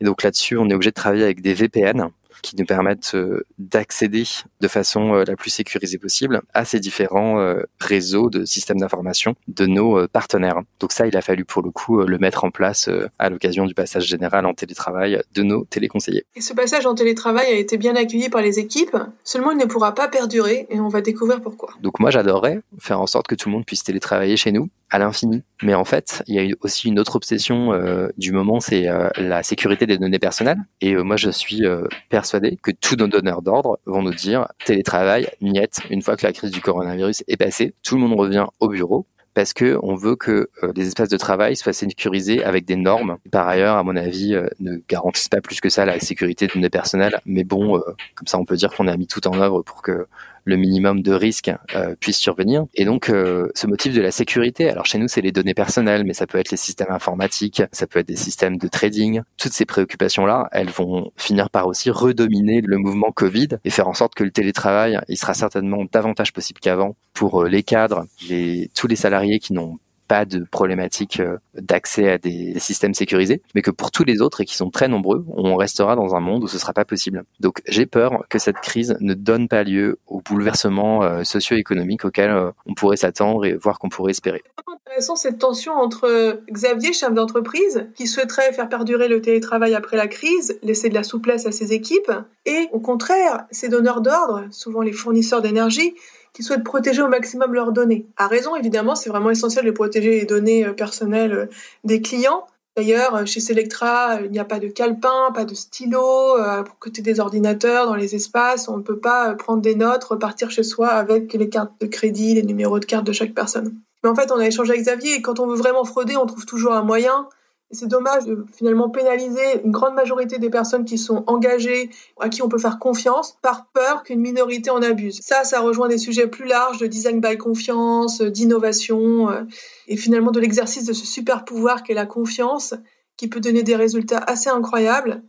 Et 0.00 0.04
donc 0.04 0.22
là-dessus, 0.22 0.56
on 0.56 0.68
est 0.68 0.74
obligé 0.74 0.90
de 0.90 0.94
travailler 0.94 1.24
avec 1.24 1.40
des 1.40 1.54
VPN 1.54 2.08
qui 2.42 2.56
nous 2.56 2.64
permettent 2.64 3.14
euh, 3.14 3.44
d'accéder 3.58 4.24
de 4.60 4.68
façon 4.68 5.14
euh, 5.14 5.24
la 5.26 5.36
plus 5.36 5.50
sécurisée 5.50 5.98
possible 5.98 6.40
à 6.54 6.64
ces 6.64 6.80
différents 6.80 7.40
euh, 7.40 7.62
réseaux 7.80 8.30
de 8.30 8.44
systèmes 8.44 8.78
d'information 8.78 9.34
de 9.48 9.66
nos 9.66 10.06
partenaires. 10.08 10.60
Donc 10.80 10.92
ça, 10.92 11.06
il 11.06 11.16
a 11.16 11.22
fallu 11.22 11.44
pour 11.44 11.62
le 11.62 11.70
coup 11.70 12.00
le 12.02 12.18
mettre 12.18 12.44
en 12.44 12.50
place 12.50 12.88
à 13.18 13.30
l'occasion 13.30 13.66
du 13.66 13.74
passage 13.74 14.04
général 14.04 14.46
en 14.46 14.54
télétravail 14.54 15.20
de 15.34 15.42
nos 15.42 15.64
téléconseillers. 15.64 16.24
Et 16.36 16.40
ce 16.40 16.54
passage 16.54 16.86
en 16.86 16.94
télétravail 16.94 17.46
a 17.46 17.56
été 17.56 17.76
bien 17.76 17.96
accueilli 17.96 18.28
par 18.28 18.42
les 18.42 18.58
équipes, 18.58 18.96
seulement 19.24 19.50
il 19.50 19.58
ne 19.58 19.64
pourra 19.64 19.94
pas 19.94 20.08
perdurer 20.08 20.66
et 20.70 20.80
on 20.80 20.88
va 20.88 21.00
découvrir 21.00 21.40
pourquoi. 21.40 21.70
Donc 21.80 22.00
moi 22.00 22.10
j'adorerais 22.10 22.60
faire 22.78 23.00
en 23.00 23.06
sorte 23.06 23.26
que 23.26 23.34
tout 23.34 23.48
le 23.48 23.54
monde 23.54 23.66
puisse 23.66 23.84
télétravailler 23.84 24.36
chez 24.36 24.52
nous 24.52 24.68
à 24.90 24.98
l'infini. 24.98 25.42
Mais 25.62 25.74
en 25.74 25.84
fait, 25.84 26.22
il 26.26 26.34
y 26.34 26.38
a 26.40 26.54
aussi 26.60 26.88
une 26.88 26.98
autre 26.98 27.16
obsession 27.16 27.72
du 28.16 28.32
moment, 28.32 28.60
c'est 28.60 28.86
la 29.16 29.42
sécurité 29.42 29.86
des 29.86 29.98
données 29.98 30.18
personnelles. 30.18 30.58
Et 30.80 30.96
moi 30.96 31.16
je 31.16 31.30
suis 31.30 31.62
personnellement 32.08 32.27
que 32.62 32.70
tous 32.70 32.96
nos 32.96 33.06
donneurs 33.06 33.42
d'ordre 33.42 33.78
vont 33.86 34.02
nous 34.02 34.14
dire 34.14 34.48
télétravail, 34.64 35.28
niette, 35.40 35.80
une 35.90 36.02
fois 36.02 36.16
que 36.16 36.26
la 36.26 36.32
crise 36.32 36.50
du 36.50 36.60
coronavirus 36.60 37.24
est 37.26 37.36
passée, 37.36 37.74
tout 37.82 37.96
le 37.96 38.02
monde 38.02 38.18
revient 38.18 38.46
au 38.60 38.68
bureau 38.68 39.06
parce 39.38 39.52
que 39.52 39.78
on 39.84 39.94
veut 39.94 40.16
que 40.16 40.50
euh, 40.64 40.72
les 40.74 40.88
espaces 40.88 41.10
de 41.10 41.16
travail 41.16 41.54
soient 41.54 41.72
sécurisés 41.72 42.42
avec 42.42 42.64
des 42.64 42.74
normes. 42.74 43.18
Par 43.30 43.46
ailleurs, 43.46 43.76
à 43.76 43.84
mon 43.84 43.94
avis, 43.94 44.34
euh, 44.34 44.48
ne 44.58 44.78
garantissent 44.88 45.28
pas 45.28 45.40
plus 45.40 45.60
que 45.60 45.68
ça 45.68 45.84
la 45.84 46.00
sécurité 46.00 46.48
de 46.48 46.54
données 46.54 46.70
personnelles, 46.70 47.20
mais 47.24 47.44
bon, 47.44 47.76
euh, 47.76 47.82
comme 48.16 48.26
ça, 48.26 48.36
on 48.38 48.44
peut 48.44 48.56
dire 48.56 48.74
qu'on 48.74 48.88
a 48.88 48.96
mis 48.96 49.06
tout 49.06 49.28
en 49.28 49.40
œuvre 49.40 49.62
pour 49.62 49.82
que 49.82 50.08
le 50.48 50.56
minimum 50.56 51.02
de 51.02 51.12
risques 51.12 51.50
euh, 51.74 51.94
puisse 52.00 52.18
survenir. 52.18 52.64
Et 52.74 52.84
donc, 52.84 53.10
euh, 53.10 53.48
ce 53.54 53.66
motif 53.66 53.94
de 53.94 54.00
la 54.00 54.10
sécurité, 54.10 54.68
alors 54.68 54.86
chez 54.86 54.98
nous, 54.98 55.08
c'est 55.08 55.20
les 55.20 55.32
données 55.32 55.54
personnelles, 55.54 56.04
mais 56.04 56.14
ça 56.14 56.26
peut 56.26 56.38
être 56.38 56.50
les 56.50 56.56
systèmes 56.56 56.90
informatiques, 56.90 57.62
ça 57.70 57.86
peut 57.86 58.00
être 58.00 58.08
des 58.08 58.16
systèmes 58.16 58.56
de 58.56 58.68
trading. 58.68 59.20
Toutes 59.36 59.52
ces 59.52 59.66
préoccupations-là, 59.66 60.48
elles 60.52 60.70
vont 60.70 61.12
finir 61.16 61.50
par 61.50 61.66
aussi 61.66 61.90
redominer 61.90 62.60
le 62.62 62.78
mouvement 62.78 63.12
Covid 63.12 63.48
et 63.64 63.70
faire 63.70 63.88
en 63.88 63.94
sorte 63.94 64.14
que 64.14 64.24
le 64.24 64.30
télétravail, 64.30 64.98
il 65.08 65.16
sera 65.16 65.34
certainement 65.34 65.84
davantage 65.92 66.32
possible 66.32 66.60
qu'avant 66.60 66.96
pour 67.12 67.42
euh, 67.42 67.48
les 67.48 67.62
cadres, 67.62 68.06
les, 68.28 68.70
tous 68.74 68.86
les 68.86 68.96
salariés 68.96 69.38
qui 69.38 69.52
n'ont 69.52 69.78
pas 70.08 70.24
de 70.24 70.44
problématique 70.50 71.20
euh, 71.20 71.36
d'accès 71.54 72.10
à 72.10 72.18
des 72.18 72.58
systèmes 72.58 72.94
sécurisés, 72.94 73.42
mais 73.54 73.62
que 73.62 73.70
pour 73.70 73.90
tous 73.90 74.04
les 74.04 74.20
autres 74.20 74.40
et 74.40 74.44
qui 74.44 74.56
sont 74.56 74.70
très 74.70 74.88
nombreux, 74.88 75.24
on 75.28 75.54
restera 75.54 75.94
dans 75.94 76.14
un 76.14 76.20
monde 76.20 76.42
où 76.42 76.48
ce 76.48 76.58
sera 76.58 76.72
pas 76.72 76.84
possible. 76.84 77.24
Donc 77.40 77.60
j'ai 77.66 77.86
peur 77.86 78.24
que 78.28 78.38
cette 78.38 78.60
crise 78.60 78.96
ne 79.00 79.14
donne 79.14 79.48
pas 79.48 79.62
lieu 79.62 79.98
au 80.06 80.20
bouleversement 80.20 81.02
euh, 81.02 81.22
socio-économique 81.24 82.04
auquel 82.04 82.30
euh, 82.30 82.50
on 82.66 82.74
pourrait 82.74 82.96
s'attendre 82.96 83.44
et 83.44 83.54
voir 83.54 83.78
qu'on 83.78 83.90
pourrait 83.90 84.12
espérer. 84.12 84.42
Intéressant 84.86 85.16
cette 85.16 85.38
tension 85.38 85.74
entre 85.74 86.40
Xavier, 86.50 86.94
chef 86.94 87.12
d'entreprise, 87.12 87.86
qui 87.94 88.06
souhaiterait 88.06 88.52
faire 88.52 88.70
perdurer 88.70 89.08
le 89.08 89.20
télétravail 89.20 89.74
après 89.74 89.98
la 89.98 90.08
crise, 90.08 90.58
laisser 90.62 90.88
de 90.88 90.94
la 90.94 91.02
souplesse 91.02 91.44
à 91.46 91.52
ses 91.52 91.74
équipes, 91.74 92.10
et 92.46 92.68
au 92.72 92.80
contraire, 92.80 93.44
ses 93.50 93.68
donneurs 93.68 94.00
d'ordre, 94.00 94.46
souvent 94.50 94.80
les 94.80 94.92
fournisseurs 94.92 95.42
d'énergie, 95.42 95.94
qui 96.38 96.44
souhaitent 96.44 96.62
protéger 96.62 97.02
au 97.02 97.08
maximum 97.08 97.52
leurs 97.52 97.72
données. 97.72 98.06
À 98.16 98.28
raison, 98.28 98.54
évidemment, 98.54 98.94
c'est 98.94 99.10
vraiment 99.10 99.30
essentiel 99.30 99.64
de 99.64 99.72
protéger 99.72 100.20
les 100.20 100.24
données 100.24 100.64
euh, 100.64 100.72
personnelles 100.72 101.32
euh, 101.32 101.46
des 101.82 102.00
clients. 102.00 102.46
D'ailleurs, 102.76 103.16
euh, 103.16 103.24
chez 103.24 103.40
Selectra, 103.40 104.20
il 104.22 104.30
n'y 104.30 104.38
a 104.38 104.44
pas 104.44 104.60
de 104.60 104.68
calepin, 104.68 105.32
pas 105.34 105.44
de 105.44 105.54
stylo, 105.56 106.36
pour 106.64 106.78
côté 106.78 107.02
des 107.02 107.18
ordinateurs, 107.18 107.86
dans 107.86 107.96
les 107.96 108.14
espaces, 108.14 108.68
on 108.68 108.76
ne 108.76 108.82
peut 108.82 109.00
pas 109.00 109.34
prendre 109.34 109.62
des 109.62 109.74
notes, 109.74 110.04
repartir 110.04 110.52
chez 110.52 110.62
soi 110.62 110.90
avec 110.90 111.32
les 111.32 111.48
cartes 111.48 111.72
de 111.80 111.86
crédit, 111.86 112.34
les 112.34 112.44
numéros 112.44 112.78
de 112.78 112.84
carte 112.84 113.04
de 113.04 113.10
chaque 113.10 113.34
personne. 113.34 113.74
Mais 114.04 114.08
en 114.08 114.14
fait, 114.14 114.30
on 114.30 114.38
a 114.38 114.46
échangé 114.46 114.74
avec 114.74 114.84
Xavier 114.84 115.14
et 115.14 115.22
quand 115.22 115.40
on 115.40 115.48
veut 115.48 115.56
vraiment 115.56 115.82
frauder, 115.82 116.16
on 116.16 116.26
trouve 116.26 116.46
toujours 116.46 116.72
un 116.72 116.82
moyen 116.82 117.28
c'est 117.70 117.88
dommage 117.88 118.24
de 118.24 118.46
finalement 118.54 118.88
pénaliser 118.88 119.62
une 119.62 119.72
grande 119.72 119.94
majorité 119.94 120.38
des 120.38 120.48
personnes 120.48 120.84
qui 120.84 120.96
sont 120.96 121.24
engagées, 121.26 121.90
à 122.18 122.28
qui 122.28 122.42
on 122.42 122.48
peut 122.48 122.58
faire 122.58 122.78
confiance, 122.78 123.36
par 123.42 123.66
peur 123.66 124.02
qu'une 124.04 124.20
minorité 124.20 124.70
en 124.70 124.80
abuse. 124.80 125.20
Ça, 125.22 125.44
ça 125.44 125.60
rejoint 125.60 125.88
des 125.88 125.98
sujets 125.98 126.26
plus 126.26 126.46
larges 126.46 126.78
de 126.78 126.86
design 126.86 127.20
by 127.20 127.36
confiance, 127.36 128.22
d'innovation, 128.22 129.30
euh, 129.30 129.42
et 129.86 129.96
finalement 129.96 130.30
de 130.30 130.40
l'exercice 130.40 130.84
de 130.84 130.92
ce 130.92 131.04
super 131.04 131.44
pouvoir 131.44 131.82
qu'est 131.82 131.94
la 131.94 132.06
confiance, 132.06 132.74
qui 133.16 133.28
peut 133.28 133.40
donner 133.40 133.62
des 133.62 133.76
résultats 133.76 134.18
assez 134.18 134.48
incroyables, 134.48 135.22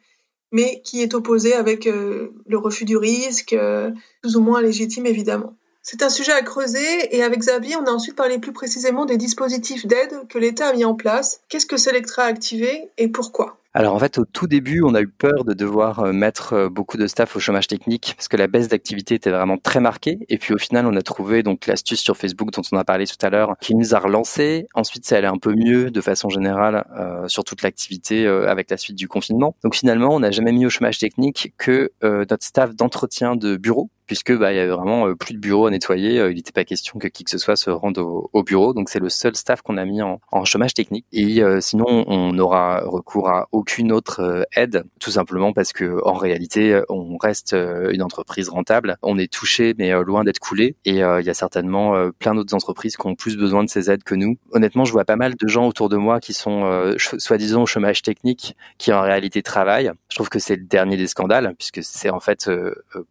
mais 0.51 0.81
qui 0.83 1.01
est 1.01 1.13
opposé 1.13 1.53
avec 1.53 1.87
euh, 1.87 2.29
le 2.45 2.57
refus 2.57 2.85
du 2.85 2.95
risque, 2.95 3.53
euh, 3.53 3.91
plus 4.21 4.37
ou 4.37 4.41
moins 4.41 4.61
légitime 4.61 5.05
évidemment. 5.05 5.55
C'est 5.81 6.03
un 6.03 6.09
sujet 6.09 6.33
à 6.33 6.41
creuser 6.41 7.15
et 7.15 7.23
avec 7.23 7.39
Xavier, 7.39 7.75
on 7.77 7.85
a 7.85 7.91
ensuite 7.91 8.15
parlé 8.15 8.37
plus 8.37 8.51
précisément 8.51 9.05
des 9.05 9.17
dispositifs 9.17 9.87
d'aide 9.87 10.27
que 10.27 10.37
l'État 10.37 10.67
a 10.67 10.73
mis 10.73 10.85
en 10.85 10.93
place. 10.93 11.41
Qu'est-ce 11.47 11.65
que 11.65 11.77
Selectra 11.77 12.23
a 12.23 12.27
activé 12.27 12.89
et 12.97 13.07
pourquoi? 13.07 13.59
Alors 13.73 13.93
en 13.93 13.99
fait, 13.99 14.17
au 14.17 14.25
tout 14.25 14.47
début, 14.47 14.81
on 14.83 14.95
a 14.95 15.01
eu 15.01 15.07
peur 15.07 15.45
de 15.45 15.53
devoir 15.53 15.99
euh, 15.99 16.11
mettre 16.11 16.53
euh, 16.53 16.69
beaucoup 16.69 16.97
de 16.97 17.05
staff 17.05 17.35
au 17.35 17.39
chômage 17.39 17.67
technique 17.67 18.13
parce 18.17 18.27
que 18.27 18.35
la 18.35 18.47
baisse 18.47 18.67
d'activité 18.67 19.13
était 19.13 19.29
vraiment 19.29 19.57
très 19.57 19.79
marquée. 19.79 20.17
Et 20.27 20.39
puis 20.39 20.55
au 20.55 20.57
final, 20.57 20.87
on 20.87 20.95
a 20.95 21.01
trouvé 21.03 21.43
l'astuce 21.67 21.99
sur 21.99 22.17
Facebook 22.17 22.51
dont 22.51 22.63
on 22.71 22.77
a 22.77 22.83
parlé 22.83 23.05
tout 23.05 23.23
à 23.23 23.29
l'heure 23.29 23.55
qui 23.61 23.75
nous 23.75 23.93
a 23.93 23.99
relancé. 23.99 24.67
Ensuite, 24.73 25.05
ça 25.05 25.17
allait 25.17 25.27
un 25.27 25.37
peu 25.37 25.53
mieux 25.53 25.91
de 25.91 26.01
façon 26.01 26.29
générale 26.29 26.85
euh, 26.97 27.27
sur 27.27 27.43
toute 27.43 27.61
l'activité 27.61 28.27
avec 28.27 28.71
la 28.71 28.77
suite 28.77 28.95
du 28.95 29.07
confinement. 29.07 29.55
Donc 29.63 29.75
finalement, 29.75 30.15
on 30.15 30.19
n'a 30.19 30.31
jamais 30.31 30.51
mis 30.51 30.65
au 30.65 30.69
chômage 30.69 30.97
technique 30.97 31.53
que 31.57 31.91
notre 32.01 32.43
staff 32.43 32.75
d'entretien 32.75 33.35
de 33.35 33.55
bureau 33.55 33.89
puisque 34.09 34.35
bah, 34.35 34.51
il 34.51 34.55
y 34.55 34.59
avait 34.59 34.71
vraiment 34.71 35.07
euh, 35.07 35.13
plus 35.13 35.35
de 35.35 35.39
bureaux 35.39 35.67
à 35.67 35.69
nettoyer. 35.69 36.19
Euh, 36.19 36.31
il 36.31 36.35
n'était 36.35 36.51
pas 36.51 36.65
question 36.65 36.97
que 36.97 37.07
qui 37.07 37.23
que 37.23 37.29
ce 37.29 37.37
soit 37.37 37.55
se 37.55 37.69
rende 37.69 37.99
au, 37.99 38.43
bureau. 38.43 38.73
Donc 38.73 38.89
c'est 38.89 38.99
le 38.99 39.07
seul 39.07 39.35
staff 39.35 39.61
qu'on 39.61 39.77
a 39.77 39.85
mis 39.85 40.01
en, 40.01 40.19
chômage 40.45 40.73
technique. 40.73 41.05
Et 41.13 41.43
euh, 41.43 41.61
sinon, 41.61 42.05
on 42.07 42.33
n'aura 42.33 42.81
recours 42.85 43.29
à 43.29 43.47
aucune 43.51 43.91
autre 43.91 44.47
aide, 44.55 44.83
tout 44.99 45.11
simplement 45.11 45.53
parce 45.53 45.73
que 45.73 46.01
en 46.05 46.13
réalité, 46.13 46.81
on 46.89 47.17
reste 47.17 47.53
une 47.53 48.01
entreprise 48.01 48.49
rentable. 48.49 48.97
On 49.03 49.19
est 49.19 49.31
touché, 49.31 49.75
mais 49.77 49.91
loin 50.03 50.23
d'être 50.23 50.39
coulé. 50.39 50.75
Et 50.85 50.95
il 50.95 51.25
y 51.25 51.29
a 51.29 51.33
certainement 51.35 52.09
plein 52.17 52.33
d'autres 52.33 52.55
entreprises 52.55 52.97
qui 52.97 53.05
ont 53.05 53.13
plus 53.13 53.37
besoin 53.37 53.63
de 53.63 53.69
ces 53.69 53.91
aides 53.91 54.03
que 54.03 54.15
nous. 54.15 54.37
Honnêtement, 54.53 54.85
je 54.85 54.91
vois 54.91 55.05
pas 55.05 55.17
mal 55.17 55.35
de 55.35 55.47
gens 55.47 55.67
autour 55.67 55.89
de 55.89 55.97
moi 55.97 56.19
qui 56.19 56.33
sont 56.33 56.95
soi-disant 56.97 57.61
au 57.61 57.65
chômage 57.67 58.01
technique, 58.01 58.55
qui 58.79 58.91
en 58.91 59.01
réalité 59.01 59.43
travaillent. 59.43 59.91
Je 60.09 60.15
trouve 60.15 60.29
que 60.29 60.39
c'est 60.39 60.55
le 60.55 60.63
dernier 60.63 60.97
des 60.97 61.07
scandales, 61.07 61.53
puisque 61.59 61.83
c'est 61.83 62.09
en 62.09 62.19
fait 62.19 62.49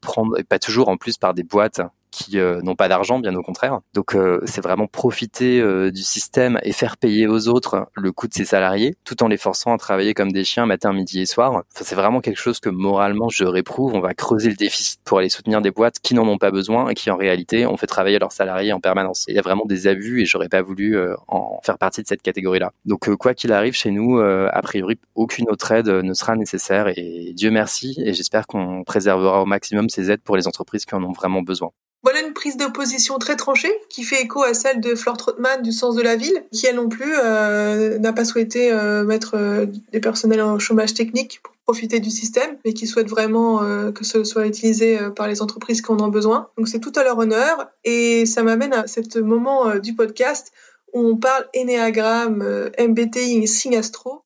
prendre, 0.00 0.36
pas 0.48 0.58
toujours 0.58 0.87
en 0.88 0.96
plus 0.96 1.18
par 1.18 1.34
des 1.34 1.42
boîtes 1.42 1.80
qui 2.18 2.38
euh, 2.38 2.60
n'ont 2.62 2.74
pas 2.74 2.88
d'argent, 2.88 3.20
bien 3.20 3.34
au 3.34 3.42
contraire. 3.42 3.80
Donc 3.94 4.14
euh, 4.14 4.40
c'est 4.44 4.60
vraiment 4.60 4.86
profiter 4.86 5.60
euh, 5.60 5.90
du 5.90 6.02
système 6.02 6.58
et 6.62 6.72
faire 6.72 6.96
payer 6.96 7.28
aux 7.28 7.48
autres 7.48 7.88
le 7.94 8.10
coût 8.12 8.26
de 8.26 8.34
ses 8.34 8.44
salariés, 8.44 8.96
tout 9.04 9.22
en 9.22 9.28
les 9.28 9.36
forçant 9.36 9.72
à 9.72 9.78
travailler 9.78 10.14
comme 10.14 10.32
des 10.32 10.44
chiens 10.44 10.66
matin, 10.66 10.92
midi 10.92 11.20
et 11.20 11.26
soir. 11.26 11.62
C'est 11.70 11.94
vraiment 11.94 12.20
quelque 12.20 12.40
chose 12.40 12.58
que 12.58 12.68
moralement 12.68 13.28
je 13.28 13.44
réprouve. 13.44 13.94
On 13.94 14.00
va 14.00 14.14
creuser 14.14 14.50
le 14.50 14.56
déficit 14.56 15.00
pour 15.04 15.18
aller 15.18 15.28
soutenir 15.28 15.60
des 15.60 15.70
boîtes 15.70 16.00
qui 16.00 16.14
n'en 16.14 16.26
ont 16.26 16.38
pas 16.38 16.50
besoin 16.50 16.88
et 16.88 16.94
qui 16.94 17.10
en 17.10 17.16
réalité 17.16 17.66
ont 17.66 17.76
fait 17.76 17.86
travailler 17.86 18.18
leurs 18.18 18.32
salariés 18.32 18.72
en 18.72 18.80
permanence. 18.80 19.24
Il 19.28 19.36
y 19.36 19.38
a 19.38 19.42
vraiment 19.42 19.64
des 19.64 19.86
abus 19.86 20.20
et 20.20 20.26
j'aurais 20.26 20.48
pas 20.48 20.62
voulu 20.62 20.98
en 21.28 21.60
faire 21.64 21.78
partie 21.78 22.02
de 22.02 22.08
cette 22.08 22.22
catégorie-là. 22.22 22.72
Donc 22.84 23.14
quoi 23.16 23.34
qu'il 23.34 23.52
arrive 23.52 23.74
chez 23.74 23.90
nous, 23.90 24.18
a 24.18 24.62
priori 24.62 24.98
aucune 25.14 25.48
autre 25.50 25.70
aide 25.72 25.88
ne 25.88 26.14
sera 26.14 26.34
nécessaire 26.36 26.88
et 26.96 27.32
Dieu 27.34 27.50
merci 27.50 28.02
et 28.04 28.12
j'espère 28.12 28.46
qu'on 28.46 28.82
préservera 28.84 29.42
au 29.42 29.46
maximum 29.46 29.88
ces 29.88 30.10
aides 30.10 30.22
pour 30.22 30.36
les 30.36 30.48
entreprises 30.48 30.84
qui 30.84 30.94
en 30.94 31.02
ont 31.04 31.12
vraiment 31.12 31.42
besoin. 31.42 31.70
Voilà 32.04 32.20
une 32.20 32.32
prise 32.32 32.56
de 32.56 32.66
position 32.66 33.18
très 33.18 33.34
tranchée 33.34 33.72
qui 33.88 34.04
fait 34.04 34.22
écho 34.22 34.42
à 34.42 34.54
celle 34.54 34.80
de 34.80 34.94
Flore 34.94 35.16
Trotman 35.16 35.62
du 35.62 35.72
Sens 35.72 35.96
de 35.96 36.02
la 36.02 36.14
Ville, 36.14 36.44
qui 36.52 36.66
elle 36.66 36.76
non 36.76 36.88
plus 36.88 37.12
euh, 37.12 37.98
n'a 37.98 38.12
pas 38.12 38.24
souhaité 38.24 38.72
euh, 38.72 39.02
mettre 39.04 39.34
euh, 39.34 39.66
des 39.92 39.98
personnels 39.98 40.40
en 40.40 40.60
chômage 40.60 40.94
technique 40.94 41.40
pour 41.42 41.54
profiter 41.64 41.98
du 41.98 42.10
système, 42.10 42.56
mais 42.64 42.72
qui 42.72 42.86
souhaite 42.86 43.10
vraiment 43.10 43.58
que 43.92 44.02
ce 44.02 44.24
soit 44.24 44.46
utilisé 44.46 44.98
par 45.14 45.28
les 45.28 45.42
entreprises 45.42 45.82
qui 45.82 45.92
en 45.92 46.00
ont 46.00 46.08
besoin. 46.08 46.48
Donc 46.56 46.66
c'est 46.66 46.80
tout 46.80 46.92
à 46.96 47.04
leur 47.04 47.18
honneur 47.18 47.68
et 47.84 48.24
ça 48.24 48.42
m'amène 48.42 48.72
à 48.72 48.86
ce 48.86 49.18
moment 49.18 49.76
du 49.76 49.94
podcast 49.94 50.50
où 50.94 51.00
on 51.00 51.18
parle 51.18 51.46
énéagramme, 51.52 52.70
MBTI 52.78 53.42
et 53.42 53.46
signe 53.46 53.76
astro. 53.76 54.22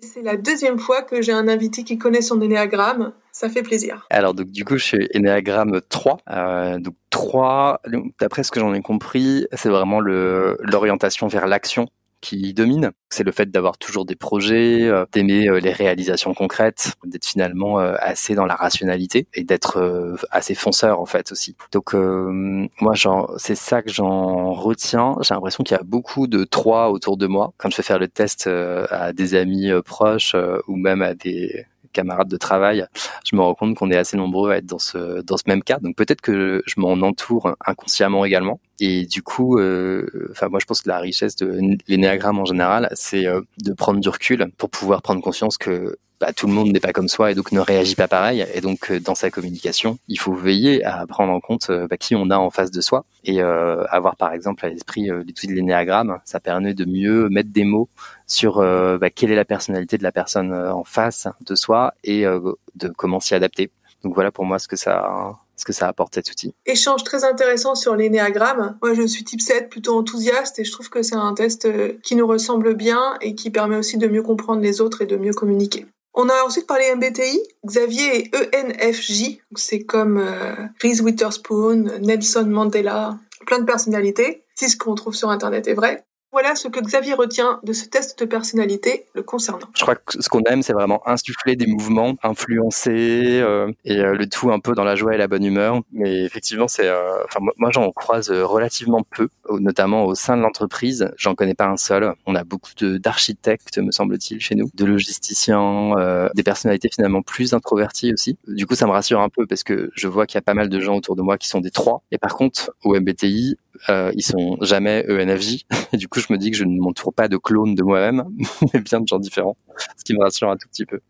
C'est 0.00 0.22
la 0.22 0.38
deuxième 0.38 0.78
fois 0.78 1.02
que 1.02 1.20
j'ai 1.20 1.32
un 1.32 1.48
invité 1.48 1.84
qui 1.84 1.98
connaît 1.98 2.22
son 2.22 2.40
énéagramme. 2.40 3.12
Ça 3.36 3.50
fait 3.50 3.62
plaisir. 3.62 4.06
Alors, 4.08 4.32
donc, 4.32 4.46
du 4.46 4.64
coup, 4.64 4.78
je 4.78 4.84
suis 4.84 5.08
énéagramme 5.10 5.82
3. 5.90 6.16
Euh, 6.30 6.78
donc, 6.78 6.94
3, 7.10 7.82
d'après 8.18 8.42
ce 8.42 8.50
que 8.50 8.60
j'en 8.60 8.72
ai 8.72 8.80
compris, 8.80 9.46
c'est 9.52 9.68
vraiment 9.68 10.00
l'orientation 10.00 11.26
vers 11.26 11.46
l'action 11.46 11.86
qui 12.22 12.54
domine. 12.54 12.92
C'est 13.10 13.24
le 13.24 13.32
fait 13.32 13.50
d'avoir 13.50 13.76
toujours 13.76 14.06
des 14.06 14.16
projets, 14.16 14.84
euh, 14.84 15.04
d'aimer 15.12 15.50
euh, 15.50 15.60
les 15.60 15.72
réalisations 15.72 16.32
concrètes, 16.32 16.94
d'être 17.04 17.26
finalement 17.26 17.76
assez 17.76 18.34
dans 18.34 18.46
la 18.46 18.54
rationalité 18.54 19.26
et 19.34 19.44
d'être 19.44 20.16
assez 20.30 20.54
fonceur 20.54 20.98
en 20.98 21.06
fait 21.06 21.30
aussi. 21.30 21.56
Donc 21.72 21.92
moi, 21.92 22.94
c'est 23.36 23.54
ça 23.54 23.82
que 23.82 23.90
j'en 23.90 24.54
retiens. 24.54 25.16
J'ai 25.20 25.34
l'impression 25.34 25.62
qu'il 25.62 25.76
y 25.76 25.80
a 25.80 25.84
beaucoup 25.84 26.26
de 26.26 26.44
trois 26.44 26.88
autour 26.88 27.18
de 27.18 27.26
moi. 27.26 27.52
Quand 27.58 27.68
je 27.68 27.76
fais 27.76 27.82
faire 27.82 27.98
le 27.98 28.08
test 28.08 28.46
à 28.46 29.12
des 29.12 29.34
amis 29.34 29.70
proches 29.84 30.34
ou 30.68 30.76
même 30.76 31.02
à 31.02 31.12
des 31.12 31.66
camarades 31.96 32.28
de 32.28 32.36
travail, 32.36 32.86
je 33.28 33.34
me 33.36 33.40
rends 33.42 33.54
compte 33.54 33.74
qu'on 33.76 33.90
est 33.90 33.96
assez 33.96 34.16
nombreux 34.16 34.50
à 34.52 34.58
être 34.58 34.66
dans 34.66 34.78
ce 34.78 35.22
dans 35.22 35.36
ce 35.36 35.44
même 35.46 35.62
cas. 35.62 35.78
Donc 35.78 35.96
peut-être 35.96 36.20
que 36.20 36.62
je 36.66 36.74
m'en 36.80 36.92
entoure 36.92 37.56
inconsciemment 37.64 38.24
également. 38.24 38.60
Et 38.80 39.06
du 39.06 39.22
coup, 39.22 39.58
euh, 39.58 40.28
enfin 40.30 40.48
moi 40.48 40.58
je 40.60 40.66
pense 40.66 40.82
que 40.82 40.88
la 40.88 40.98
richesse 40.98 41.36
de 41.36 41.76
l'énéagramme 41.88 42.38
en 42.38 42.44
général, 42.44 42.88
c'est 42.94 43.26
euh, 43.26 43.40
de 43.58 43.72
prendre 43.72 44.00
du 44.00 44.08
recul 44.08 44.50
pour 44.58 44.70
pouvoir 44.70 45.02
prendre 45.02 45.22
conscience 45.22 45.56
que 45.58 45.98
bah, 46.18 46.32
tout 46.32 46.46
le 46.46 46.52
monde 46.54 46.72
n'est 46.72 46.80
pas 46.80 46.92
comme 46.94 47.08
soi 47.08 47.30
et 47.30 47.34
donc 47.34 47.52
ne 47.52 47.60
réagit 47.60 47.94
pas 47.94 48.08
pareil. 48.08 48.46
Et 48.54 48.62
donc, 48.62 48.90
euh, 48.90 48.98
dans 49.00 49.14
sa 49.14 49.30
communication, 49.30 49.98
il 50.08 50.18
faut 50.18 50.32
veiller 50.32 50.82
à 50.84 51.06
prendre 51.06 51.30
en 51.32 51.40
compte 51.40 51.68
euh, 51.68 51.86
bah, 51.88 51.98
qui 51.98 52.14
on 52.14 52.30
a 52.30 52.38
en 52.38 52.48
face 52.50 52.70
de 52.70 52.80
soi 52.80 53.04
et 53.24 53.42
euh, 53.42 53.84
avoir, 53.88 54.16
par 54.16 54.32
exemple, 54.32 54.64
à 54.64 54.70
l'esprit 54.70 55.08
l'outil 55.08 55.46
de 55.46 55.52
l'énéagramme. 55.52 56.18
Ça 56.24 56.40
permet 56.40 56.72
de 56.72 56.86
mieux 56.86 57.28
mettre 57.28 57.50
des 57.50 57.64
mots 57.64 57.88
sur 58.26 58.60
bah, 58.60 59.10
quelle 59.10 59.30
est 59.30 59.36
la 59.36 59.44
personnalité 59.44 59.98
de 59.98 60.02
la 60.02 60.12
personne 60.12 60.52
en 60.52 60.84
face 60.84 61.28
de 61.40 61.54
soi 61.54 61.94
et 62.04 62.24
de 62.24 62.88
comment 62.88 63.20
s'y 63.20 63.34
adapter. 63.34 63.70
Donc 64.02 64.14
voilà 64.14 64.30
pour 64.30 64.44
moi 64.44 64.58
ce 64.58 64.68
que 64.68 64.76
ça 64.76 65.36
ce 65.56 65.64
que 65.64 65.72
ça 65.72 65.88
apporte 65.88 66.14
cet 66.14 66.30
outil. 66.30 66.54
Échange 66.66 67.04
très 67.04 67.24
intéressant 67.24 67.74
sur 67.74 67.96
l'énéagramme. 67.96 68.78
Moi, 68.82 68.94
je 68.94 69.06
suis 69.06 69.24
type 69.24 69.40
7, 69.40 69.68
plutôt 69.68 69.96
enthousiaste, 69.96 70.58
et 70.58 70.64
je 70.64 70.72
trouve 70.72 70.90
que 70.90 71.02
c'est 71.02 71.14
un 71.14 71.34
test 71.34 71.68
qui 72.02 72.16
nous 72.16 72.26
ressemble 72.26 72.74
bien 72.74 73.16
et 73.20 73.34
qui 73.34 73.50
permet 73.50 73.76
aussi 73.76 73.98
de 73.98 74.06
mieux 74.06 74.22
comprendre 74.22 74.62
les 74.62 74.80
autres 74.80 75.02
et 75.02 75.06
de 75.06 75.16
mieux 75.16 75.32
communiquer. 75.32 75.86
On 76.18 76.30
a 76.30 76.44
ensuite 76.46 76.66
parlé 76.66 76.94
MBTI. 76.94 77.42
Xavier 77.66 78.30
est 78.34 78.56
ENFJ. 78.56 79.38
C'est 79.54 79.84
comme 79.84 80.16
euh, 80.16 80.54
Reese 80.82 81.02
Witherspoon, 81.02 81.98
Nelson 82.00 82.46
Mandela, 82.46 83.18
plein 83.46 83.58
de 83.58 83.66
personnalités. 83.66 84.42
Si 84.54 84.70
ce 84.70 84.78
qu'on 84.78 84.94
trouve 84.94 85.14
sur 85.14 85.28
Internet 85.28 85.68
est 85.68 85.74
vrai. 85.74 86.06
Voilà 86.36 86.54
ce 86.54 86.68
que 86.68 86.80
Xavier 86.80 87.14
retient 87.14 87.60
de 87.62 87.72
ce 87.72 87.86
test 87.86 88.18
de 88.18 88.26
personnalité 88.26 89.06
le 89.14 89.22
concernant. 89.22 89.68
Je 89.74 89.80
crois 89.80 89.94
que 89.94 90.20
ce 90.20 90.28
qu'on 90.28 90.42
aime, 90.42 90.60
c'est 90.60 90.74
vraiment 90.74 91.00
insuffler 91.08 91.56
des 91.56 91.66
mouvements, 91.66 92.14
influencer, 92.22 93.40
euh, 93.40 93.72
et 93.86 94.00
euh, 94.00 94.12
le 94.12 94.28
tout 94.28 94.52
un 94.52 94.60
peu 94.60 94.74
dans 94.74 94.84
la 94.84 94.96
joie 94.96 95.14
et 95.14 95.16
la 95.16 95.28
bonne 95.28 95.46
humeur. 95.46 95.80
Mais 95.92 96.24
effectivement, 96.24 96.68
c'est, 96.68 96.88
euh, 96.88 97.24
moi 97.56 97.70
j'en 97.70 97.90
croise 97.90 98.30
relativement 98.30 99.02
peu, 99.02 99.30
notamment 99.48 100.04
au 100.04 100.14
sein 100.14 100.36
de 100.36 100.42
l'entreprise. 100.42 101.10
J'en 101.16 101.34
connais 101.34 101.54
pas 101.54 101.68
un 101.68 101.78
seul. 101.78 102.12
On 102.26 102.34
a 102.34 102.44
beaucoup 102.44 102.72
d'architectes, 102.82 103.78
me 103.78 103.90
semble-t-il, 103.90 104.38
chez 104.38 104.56
nous, 104.56 104.68
de 104.74 104.84
logisticiens, 104.84 105.94
des 106.34 106.42
personnalités 106.42 106.90
finalement 106.94 107.22
plus 107.22 107.54
introverties 107.54 108.12
aussi. 108.12 108.36
Du 108.46 108.66
coup, 108.66 108.74
ça 108.74 108.84
me 108.84 108.92
rassure 108.92 109.22
un 109.22 109.30
peu 109.30 109.46
parce 109.46 109.64
que 109.64 109.90
je 109.94 110.06
vois 110.06 110.26
qu'il 110.26 110.36
y 110.36 110.38
a 110.40 110.42
pas 110.42 110.52
mal 110.52 110.68
de 110.68 110.80
gens 110.80 110.96
autour 110.96 111.16
de 111.16 111.22
moi 111.22 111.38
qui 111.38 111.48
sont 111.48 111.62
des 111.62 111.70
trois. 111.70 112.02
Et 112.10 112.18
par 112.18 112.34
contre, 112.34 112.72
au 112.84 112.94
MBTI, 112.94 113.56
euh, 113.88 114.12
ils 114.14 114.22
sont 114.22 114.56
jamais 114.60 115.04
ENFJ. 115.08 115.66
Et 115.92 115.96
du 115.96 116.08
coup, 116.08 116.20
je 116.20 116.32
me 116.32 116.38
dis 116.38 116.50
que 116.50 116.56
je 116.56 116.64
ne 116.64 116.78
m'entoure 116.78 117.12
pas 117.12 117.28
de 117.28 117.36
clones 117.36 117.74
de 117.74 117.82
moi-même, 117.82 118.24
mais 118.74 118.80
bien 118.80 119.00
de 119.00 119.08
gens 119.08 119.18
différents, 119.18 119.56
ce 119.96 120.04
qui 120.04 120.14
me 120.14 120.22
rassure 120.22 120.50
un 120.50 120.56
tout 120.56 120.68
petit 120.68 120.86
peu. 120.86 121.00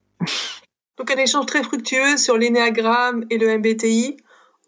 Donc 0.98 1.10
un 1.10 1.18
échange 1.18 1.46
très 1.46 1.62
fructueux 1.62 2.16
sur 2.16 2.38
l'énéagramme 2.38 3.24
et 3.30 3.38
le 3.38 3.58
MBTI. 3.58 4.16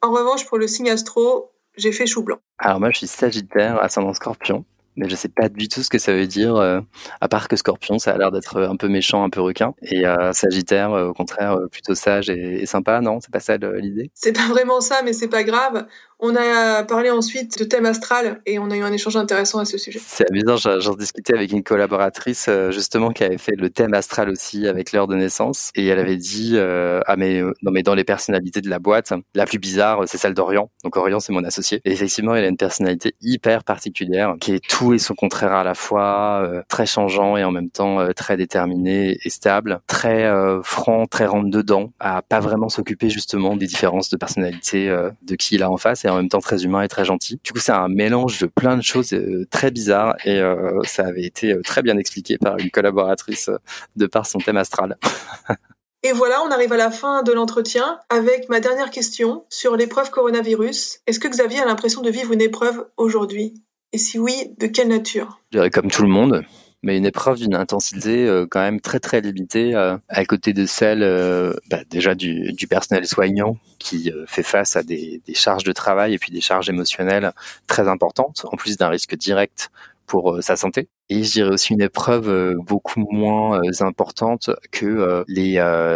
En 0.03 0.13
revanche, 0.13 0.47
pour 0.47 0.59
le 0.59 0.69
signe 0.69 0.91
astro, 0.91 1.53
j'ai 1.77 1.93
fait 1.93 2.07
chou 2.07 2.23
blanc. 2.23 2.39
Alors 2.59 2.81
moi, 2.81 2.91
je 2.91 2.99
suis 2.99 3.07
Sagittaire, 3.07 3.83
ascendant 3.83 4.15
Scorpion 4.15 4.65
mais 4.99 5.09
je 5.09 5.15
sais 5.15 5.29
pas 5.29 5.49
du 5.49 5.69
tout 5.69 5.83
ce 5.83 5.89
que 5.89 5.99
ça 5.99 6.13
veut 6.13 6.27
dire, 6.27 6.57
euh, 6.57 6.81
à 7.21 7.29
part 7.29 7.47
que 7.47 7.55
Scorpion, 7.55 8.01
ça 8.01 8.13
a 8.13 8.19
l'air 8.19 8.33
d'être 8.33 8.61
un 8.61 8.77
peu 8.77 8.89
méchant, 8.89 9.23
un 9.23 9.31
peu 9.31 9.41
requin, 9.41 9.75
et 9.81 10.05
euh, 10.05 10.33
Sagittaire, 10.33 10.91
au 10.91 11.15
contraire, 11.15 11.57
plutôt 11.71 11.95
sage 11.95 12.29
et, 12.29 12.63
et 12.63 12.67
sympa, 12.67 13.01
non? 13.01 13.21
C'est 13.21 13.31
pas 13.31 13.41
ça 13.41 13.57
l'idée? 13.57 14.11
C'est 14.15 14.33
pas 14.33 14.49
vraiment 14.49 14.81
ça, 14.81 15.03
mais 15.05 15.13
c'est 15.13 15.29
pas 15.29 15.45
grave. 15.45 15.87
On 16.21 16.35
a 16.35 16.83
parlé 16.83 17.11
ensuite 17.11 17.61
de 17.61 17.65
thème 17.65 17.87
astral 17.87 18.41
et 18.45 18.59
on 18.59 18.71
a 18.73 18.77
eu 18.77 18.83
un 18.83 18.93
échange 18.93 19.17
intéressant 19.17 19.61
à 19.61 19.65
ce 19.65 19.79
sujet. 19.79 20.01
C'est 20.05 20.29
amusant, 20.29 20.57
j'en 20.57 20.95
discutais 20.95 21.35
avec 21.35 21.53
une 21.53 21.63
collaboratrice 21.63 22.47
euh, 22.49 22.73
justement 22.73 23.11
qui 23.11 23.23
avait 23.23 23.39
fait 23.39 23.55
le 23.55 23.71
thème 23.71 23.95
astral 23.95 24.29
aussi 24.29 24.67
avec 24.67 24.91
l'heure 24.91 25.07
de 25.07 25.15
naissance 25.15 25.71
et 25.77 25.87
elle 25.87 26.01
avait 26.01 26.17
dit 26.17 26.53
euh, 26.55 27.01
ah 27.07 27.15
mais 27.15 27.41
euh, 27.41 27.53
non 27.63 27.71
mais 27.71 27.85
dans 27.85 27.95
les 27.95 28.03
personnalités 28.03 28.61
de 28.61 28.69
la 28.69 28.81
boîte, 28.81 29.13
la 29.35 29.47
plus 29.47 29.61
bizarre 29.61 30.03
c'est 30.09 30.19
celle 30.19 30.35
d'Orion. 30.35 30.71
Donc 30.83 30.97
Orion 30.97 31.21
c'est 31.21 31.33
mon 31.33 31.45
associé 31.45 31.81
et 31.85 31.93
effectivement 31.93 32.35
il 32.35 32.43
a 32.43 32.49
une 32.49 32.57
personnalité 32.57 33.15
hyper 33.21 33.63
particulière 33.63 34.35
qui 34.41 34.55
est 34.55 34.69
tout 34.69 34.95
et 34.95 34.99
son 34.99 35.15
contraire 35.15 35.53
à 35.53 35.63
la 35.63 35.75
fois, 35.75 36.51
très 36.69 36.87
changeant 36.87 37.37
et 37.37 37.45
en 37.45 37.53
même 37.53 37.71
temps 37.71 38.13
très 38.15 38.37
déterminé 38.37 39.19
et 39.23 39.31
stable, 39.31 39.81
très 39.87 40.29
franc, 40.65 41.07
très 41.07 41.27
rentre 41.27 41.51
dedans, 41.51 41.93
à 42.01 42.23
pas 42.23 42.41
vraiment 42.41 42.69
s'occuper 42.69 43.09
justement 43.09 43.57
des 43.57 43.67
différences 43.67 44.11
de 44.11 44.17
personnalité 44.17 44.89
de 45.23 45.37
qui 45.37 45.55
il 45.55 45.63
a 45.63 45.71
en 45.71 45.77
face 45.77 46.05
en 46.11 46.17
même 46.17 46.29
temps 46.29 46.41
très 46.41 46.65
humain 46.65 46.83
et 46.83 46.89
très 46.89 47.05
gentil. 47.05 47.41
Du 47.45 47.53
coup, 47.53 47.59
c'est 47.59 47.73
un 47.73 47.89
mélange 47.89 48.39
de 48.41 48.47
plein 48.47 48.77
de 48.77 48.83
choses 48.83 49.13
euh, 49.13 49.47
très 49.51 49.71
bizarres 49.71 50.17
et 50.25 50.39
euh, 50.41 50.81
ça 50.85 51.07
avait 51.07 51.25
été 51.25 51.53
euh, 51.53 51.63
très 51.63 51.83
bien 51.83 51.99
expliqué 51.99 52.39
par 52.39 52.59
une 52.59 52.71
collaboratrice 52.71 53.51
de 53.97 54.07
par 54.07 54.27
son 54.27 54.39
thème 54.39 54.57
astral. 54.57 54.97
Et 56.05 56.13
voilà, 56.13 56.41
on 56.43 56.51
arrive 56.53 56.73
à 56.73 56.77
la 56.77 56.93
fin 56.93 57.25
de 57.25 57.33
l'entretien 57.33 57.99
avec 58.09 58.49
ma 58.49 58.61
dernière 58.61 58.91
question 58.91 59.45
sur 59.49 59.75
l'épreuve 59.75 60.11
coronavirus. 60.11 61.01
Est-ce 61.09 61.19
que 61.19 61.27
Xavier 61.27 61.59
a 61.59 61.65
l'impression 61.65 62.03
de 62.03 62.11
vivre 62.11 62.33
une 62.33 62.41
épreuve 62.41 62.87
aujourd'hui? 62.97 63.55
Et 63.93 63.99
si 63.99 64.17
oui, 64.17 64.55
de 64.59 64.69
quelle 64.69 64.87
nature? 64.87 65.41
Je 65.51 65.59
dirais 65.59 65.71
comme 65.71 65.91
tout 65.91 66.03
le 66.03 66.09
monde, 66.09 66.45
mais 66.83 66.97
une 66.97 67.07
épreuve 67.07 67.39
d'une 67.39 67.55
intensité 67.55 68.27
euh, 68.27 68.47
quand 68.49 68.61
même 68.61 68.81
très 68.81 69.01
très 69.01 69.21
limitée 69.21 69.75
euh, 69.75 69.97
à 70.09 70.25
côté 70.25 70.53
de 70.53 70.67
celle 70.67 71.03
euh, 71.03 71.55
bah, 71.69 71.81
déjà 71.91 72.15
du, 72.15 72.55
personnel 72.69 73.07
soignant 73.07 73.57
qui 73.79 74.13
fait 74.27 74.43
face 74.43 74.77
à 74.77 74.83
des, 74.83 75.23
charges 75.35 75.65
de 75.65 75.73
travail 75.73 76.15
et 76.15 76.19
puis 76.19 76.31
des 76.33 76.41
charges 76.41 76.69
émotionnelles 76.69 77.33
très 77.67 77.89
importantes 77.89 78.45
en 78.51 78.57
plus 78.57 78.77
d'un 78.77 78.89
risque 78.89 79.17
direct 79.17 79.71
pour 80.07 80.39
sa 80.43 80.57
santé 80.57 80.89
et 81.11 81.25
je 81.25 81.33
dirais 81.33 81.51
aussi 81.51 81.73
une 81.73 81.81
épreuve 81.81 82.29
euh, 82.29 82.55
beaucoup 82.59 83.07
moins 83.11 83.63
euh, 83.63 83.71
importante 83.81 84.51
que 84.71 84.85
euh, 84.87 85.25
les 85.27 85.55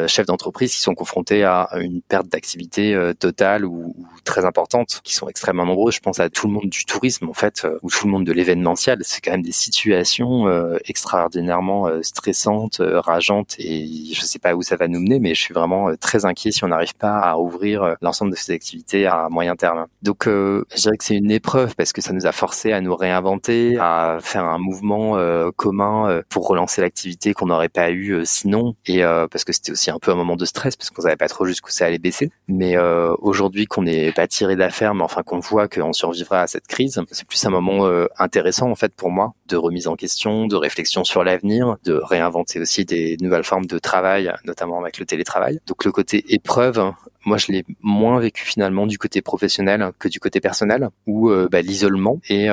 chefs 0.08 0.26
d'entreprise 0.26 0.72
qui 0.72 0.80
sont 0.80 0.94
confrontés 0.94 1.44
à 1.44 1.68
une 1.78 2.00
perte 2.02 2.28
d'activité 2.28 3.12
totale 3.18 3.64
ou, 3.64 3.94
très 4.24 4.44
importante, 4.44 5.00
qui 5.04 5.14
sont 5.14 5.28
extrêmement 5.28 5.66
nombreux. 5.66 5.90
Je 5.90 6.00
pense 6.00 6.20
à 6.20 6.30
tout 6.30 6.46
le 6.46 6.52
monde 6.52 6.68
du 6.68 6.84
tourisme 6.84 7.28
en 7.28 7.32
fait, 7.34 7.66
ou 7.82 7.90
tout 7.90 8.06
le 8.06 8.12
monde 8.12 8.24
de 8.24 8.32
l'événementiel. 8.32 8.98
C'est 9.02 9.20
quand 9.20 9.32
même 9.32 9.42
des 9.42 9.52
situations 9.52 10.46
extraordinairement 10.84 11.88
stressantes, 12.02 12.80
rageantes, 12.80 13.56
et 13.58 13.86
je 14.12 14.20
sais 14.20 14.38
pas 14.38 14.54
où 14.54 14.62
ça 14.62 14.76
va 14.76 14.88
nous 14.88 15.00
mener, 15.00 15.18
mais 15.18 15.34
je 15.34 15.40
suis 15.40 15.54
vraiment 15.54 15.94
très 15.96 16.24
inquiet 16.24 16.52
si 16.52 16.64
on 16.64 16.68
n'arrive 16.68 16.94
pas 16.94 17.18
à 17.18 17.36
ouvrir 17.36 17.96
l'ensemble 18.00 18.30
de 18.32 18.36
ces 18.36 18.52
activités 18.52 19.06
à 19.06 19.28
moyen 19.30 19.56
terme. 19.56 19.86
Donc, 20.02 20.24
je 20.26 20.62
dirais 20.76 20.96
que 20.96 21.04
c'est 21.04 21.16
une 21.16 21.30
épreuve 21.30 21.74
parce 21.74 21.92
que 21.92 22.00
ça 22.00 22.12
nous 22.12 22.26
a 22.26 22.32
forcé 22.32 22.72
à 22.72 22.80
nous 22.80 22.94
réinventer, 22.94 23.76
à 23.78 24.18
faire 24.20 24.44
un 24.44 24.58
mouvement 24.58 25.01
euh, 25.16 25.50
commun 25.54 26.08
euh, 26.08 26.22
pour 26.28 26.46
relancer 26.46 26.80
l'activité 26.80 27.34
qu'on 27.34 27.46
n'aurait 27.46 27.68
pas 27.68 27.90
eu 27.90 28.12
euh, 28.12 28.22
sinon. 28.24 28.74
Et 28.86 29.02
parce 29.02 29.44
que 29.44 29.52
c'était 29.52 29.72
aussi 29.72 29.90
un 29.90 29.98
peu 29.98 30.10
un 30.10 30.14
moment 30.14 30.36
de 30.36 30.44
stress 30.44 30.76
parce 30.76 30.90
qu'on 30.90 31.02
savait 31.02 31.16
pas 31.16 31.28
trop 31.28 31.44
jusqu'où 31.44 31.70
ça 31.70 31.86
allait 31.86 31.98
baisser. 31.98 32.30
Mais 32.48 32.76
aujourd'hui 33.18 33.66
qu'on 33.66 33.82
n'est 33.82 34.12
pas 34.12 34.26
tiré 34.26 34.56
d'affaire 34.56 34.94
mais 34.94 35.02
enfin 35.02 35.22
qu'on 35.22 35.40
voit 35.40 35.68
qu'on 35.68 35.92
survivra 35.92 36.42
à 36.42 36.46
cette 36.46 36.66
crise 36.66 37.00
c'est 37.10 37.26
plus 37.26 37.44
un 37.44 37.50
moment 37.50 37.88
intéressant 38.18 38.70
en 38.70 38.74
fait 38.74 38.94
pour 38.94 39.10
moi 39.10 39.34
de 39.48 39.56
remise 39.56 39.88
en 39.88 39.96
question 39.96 40.46
de 40.46 40.56
réflexion 40.56 41.04
sur 41.04 41.24
l'avenir 41.24 41.76
de 41.84 41.94
réinventer 41.94 42.60
aussi 42.60 42.84
des 42.84 43.16
nouvelles 43.20 43.44
formes 43.44 43.66
de 43.66 43.78
travail 43.78 44.32
notamment 44.44 44.80
avec 44.80 44.98
le 44.98 45.06
télétravail. 45.06 45.60
Donc 45.66 45.84
le 45.84 45.92
côté 45.92 46.24
épreuve 46.28 46.92
moi 47.24 47.36
je 47.36 47.52
l'ai 47.52 47.64
moins 47.80 48.18
vécu 48.20 48.44
finalement 48.44 48.86
du 48.86 48.98
côté 48.98 49.22
professionnel 49.22 49.92
que 49.98 50.08
du 50.08 50.20
côté 50.20 50.40
personnel 50.40 50.88
où 51.06 51.30
bah, 51.50 51.62
l'isolement 51.62 52.20
est 52.28 52.48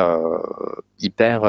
hyper 1.00 1.44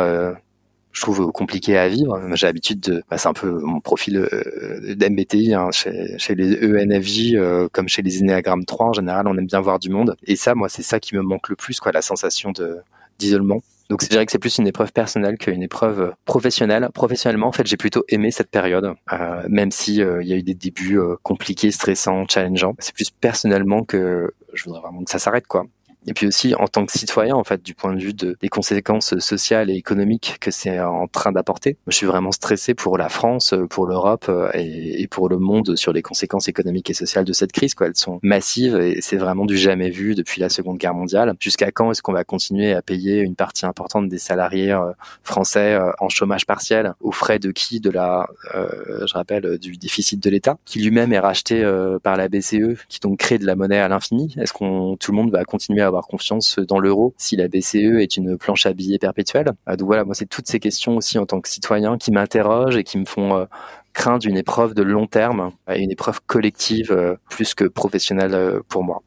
je 0.92 1.00
trouve 1.02 1.30
compliqué 1.32 1.76
à 1.76 1.88
vivre. 1.88 2.20
J'ai 2.34 2.46
l'habitude 2.46 2.80
de, 2.80 3.02
bah, 3.08 3.18
c'est 3.18 3.28
un 3.28 3.32
peu 3.32 3.50
mon 3.60 3.80
profil 3.80 4.16
euh, 4.18 4.94
d'MBTI 4.94 5.54
hein, 5.54 5.70
chez, 5.70 6.18
chez, 6.18 6.34
les 6.34 6.56
ENFJ 6.56 7.34
euh, 7.34 7.68
comme 7.72 7.88
chez 7.88 8.02
les 8.02 8.22
Enneagram 8.22 8.64
3 8.64 8.86
en 8.86 8.92
général, 8.92 9.28
on 9.28 9.36
aime 9.36 9.46
bien 9.46 9.60
voir 9.60 9.78
du 9.78 9.90
monde. 9.90 10.16
Et 10.26 10.36
ça, 10.36 10.54
moi, 10.54 10.68
c'est 10.68 10.82
ça 10.82 11.00
qui 11.00 11.14
me 11.14 11.22
manque 11.22 11.48
le 11.48 11.56
plus, 11.56 11.80
quoi, 11.80 11.92
la 11.92 12.02
sensation 12.02 12.52
de 12.52 12.78
d'isolement. 13.18 13.60
Donc, 13.90 14.04
je 14.04 14.08
dirais 14.08 14.24
que 14.24 14.30
c'est 14.30 14.38
plus 14.38 14.58
une 14.58 14.68
épreuve 14.68 14.92
personnelle 14.92 15.36
qu'une 15.36 15.64
épreuve 15.64 16.14
professionnelle. 16.24 16.88
Professionnellement, 16.94 17.48
en 17.48 17.52
fait, 17.52 17.66
j'ai 17.66 17.76
plutôt 17.76 18.04
aimé 18.08 18.30
cette 18.30 18.48
période, 18.48 18.94
euh, 19.12 19.42
même 19.48 19.72
si 19.72 20.00
euh, 20.00 20.22
il 20.22 20.28
y 20.28 20.32
a 20.32 20.36
eu 20.36 20.44
des 20.44 20.54
débuts 20.54 21.00
euh, 21.00 21.16
compliqués, 21.24 21.72
stressants, 21.72 22.24
challengeants. 22.28 22.76
C'est 22.78 22.94
plus 22.94 23.10
personnellement 23.10 23.82
que 23.82 24.32
je 24.54 24.64
voudrais 24.64 24.80
vraiment 24.80 25.02
que 25.02 25.10
ça 25.10 25.18
s'arrête, 25.18 25.48
quoi 25.48 25.66
et 26.06 26.14
puis 26.14 26.26
aussi 26.26 26.54
en 26.54 26.66
tant 26.66 26.86
que 26.86 26.92
citoyen 26.92 27.34
en 27.34 27.44
fait 27.44 27.62
du 27.62 27.74
point 27.74 27.94
de 27.94 28.00
vue 28.00 28.14
de, 28.14 28.36
des 28.40 28.48
conséquences 28.48 29.18
sociales 29.18 29.70
et 29.70 29.74
économiques 29.74 30.36
que 30.40 30.50
c'est 30.50 30.80
en 30.80 31.06
train 31.06 31.32
d'apporter. 31.32 31.76
Je 31.86 31.96
suis 31.96 32.06
vraiment 32.06 32.32
stressé 32.32 32.74
pour 32.74 32.98
la 32.98 33.08
France, 33.08 33.54
pour 33.68 33.86
l'Europe 33.86 34.26
euh, 34.28 34.50
et, 34.54 35.06
pour 35.08 35.28
le 35.28 35.38
monde 35.38 35.76
sur 35.76 35.92
les 35.92 36.02
conséquences 36.02 36.48
économiques 36.48 36.90
et 36.90 36.94
sociales 36.94 37.24
de 37.24 37.32
cette 37.32 37.52
crise. 37.52 37.74
Quoi. 37.74 37.88
Elles 37.88 37.96
sont 37.96 38.20
massives 38.22 38.76
et 38.76 39.00
c'est 39.00 39.16
vraiment 39.16 39.44
du 39.44 39.56
jamais 39.56 39.90
vu 39.90 40.14
depuis 40.14 40.40
la 40.40 40.48
Seconde 40.48 40.78
Guerre 40.78 40.94
mondiale. 40.94 41.34
Jusqu'à 41.40 41.70
quand 41.72 41.90
est-ce 41.90 42.02
qu'on 42.02 42.12
va 42.12 42.24
continuer 42.24 42.72
à 42.72 42.82
payer 42.82 43.20
une 43.20 43.34
partie 43.34 43.66
importante 43.66 44.08
des 44.08 44.18
salariés 44.18 44.72
euh, 44.72 44.92
français 45.24 45.74
euh, 45.74 45.90
en 45.98 46.08
chômage 46.08 46.46
partiel 46.46 46.94
aux 47.00 47.12
frais 47.12 47.38
de 47.38 47.50
qui 47.50 47.80
De 47.80 47.90
la, 47.90 48.26
je 48.54 49.12
rappelle, 49.14 49.58
du 49.58 49.76
déficit 49.76 50.22
de 50.22 50.30
l'État, 50.30 50.58
qui 50.64 50.80
lui-même 50.80 51.12
est 51.12 51.18
racheté 51.18 51.62
par 52.02 52.16
la 52.16 52.28
BCE, 52.28 52.76
qui 52.88 53.00
donc 53.00 53.18
crée 53.18 53.38
de 53.38 53.46
la 53.46 53.56
monnaie 53.56 53.78
à 53.78 53.88
l'infini? 53.88 54.34
Est-ce 54.38 54.52
qu'on 54.52 54.96
tout 54.96 55.12
le 55.12 55.16
monde 55.16 55.30
va 55.30 55.44
continuer 55.44 55.82
à 55.82 55.89
avoir 55.90 56.06
confiance 56.06 56.58
dans 56.58 56.78
l'euro 56.78 57.14
si 57.18 57.36
la 57.36 57.48
BCE 57.48 58.00
est 58.00 58.16
une 58.16 58.38
planche 58.38 58.66
à 58.66 58.72
billets 58.72 58.98
perpétuelle. 58.98 59.52
Euh, 59.68 59.76
donc 59.76 59.86
voilà, 59.86 60.04
moi 60.04 60.14
c'est 60.14 60.26
toutes 60.26 60.46
ces 60.46 60.60
questions 60.60 60.96
aussi 60.96 61.18
en 61.18 61.26
tant 61.26 61.40
que 61.40 61.48
citoyen 61.48 61.98
qui 61.98 62.10
m'interrogent 62.12 62.76
et 62.76 62.84
qui 62.84 62.98
me 62.98 63.04
font 63.04 63.36
euh, 63.36 63.44
craindre 63.92 64.26
une 64.26 64.36
épreuve 64.36 64.74
de 64.74 64.82
long 64.82 65.06
terme, 65.06 65.50
une 65.68 65.90
épreuve 65.90 66.20
collective 66.26 66.92
euh, 66.92 67.16
plus 67.28 67.54
que 67.54 67.64
professionnelle 67.64 68.60
pour 68.68 68.84
moi. 68.84 69.02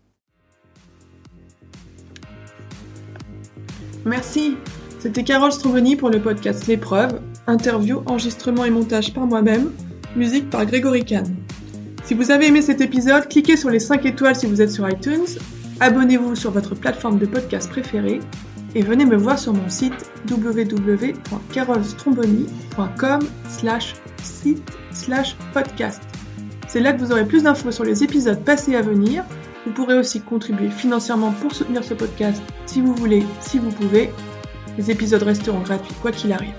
Merci. 4.05 4.57
C'était 4.99 5.23
Carole 5.23 5.51
Stromboni 5.51 5.95
pour 5.95 6.09
le 6.09 6.21
podcast 6.21 6.67
L'épreuve, 6.67 7.19
interview, 7.47 8.03
enregistrement 8.05 8.63
et 8.63 8.69
montage 8.69 9.13
par 9.13 9.25
moi-même, 9.25 9.71
musique 10.15 10.49
par 10.49 10.65
Grégory 10.65 11.03
Kahn. 11.03 11.35
Si 12.05 12.13
vous 12.13 12.31
avez 12.31 12.47
aimé 12.47 12.61
cet 12.61 12.81
épisode, 12.81 13.27
cliquez 13.27 13.55
sur 13.55 13.69
les 13.69 13.79
5 13.79 14.05
étoiles 14.05 14.35
si 14.35 14.45
vous 14.45 14.61
êtes 14.61 14.71
sur 14.71 14.89
iTunes 14.89 15.25
Abonnez-vous 15.79 16.35
sur 16.35 16.51
votre 16.51 16.75
plateforme 16.75 17.17
de 17.17 17.25
podcast 17.25 17.67
préférée 17.69 18.19
et 18.75 18.83
venez 18.83 19.05
me 19.05 19.15
voir 19.15 19.39
sur 19.39 19.53
mon 19.53 19.69
site 19.69 20.11
www.carolstromboni.com 20.29 23.21
slash 23.49 23.95
site 24.21 24.69
slash 24.91 25.35
podcast. 25.53 26.01
C'est 26.67 26.79
là 26.79 26.93
que 26.93 26.99
vous 26.99 27.11
aurez 27.11 27.25
plus 27.25 27.43
d'infos 27.43 27.71
sur 27.71 27.83
les 27.83 28.03
épisodes 28.03 28.43
passés 28.43 28.75
à 28.75 28.81
venir. 28.81 29.23
Vous 29.65 29.73
pourrez 29.73 29.97
aussi 29.97 30.21
contribuer 30.21 30.69
financièrement 30.69 31.31
pour 31.31 31.53
soutenir 31.53 31.83
ce 31.83 31.93
podcast 31.93 32.41
si 32.65 32.81
vous 32.81 32.95
voulez, 32.95 33.23
si 33.41 33.59
vous 33.59 33.71
pouvez. 33.71 34.09
Les 34.77 34.89
épisodes 34.89 35.23
resteront 35.23 35.61
gratuits 35.61 35.93
quoi 36.01 36.11
qu'il 36.11 36.33
arrive. 36.33 36.55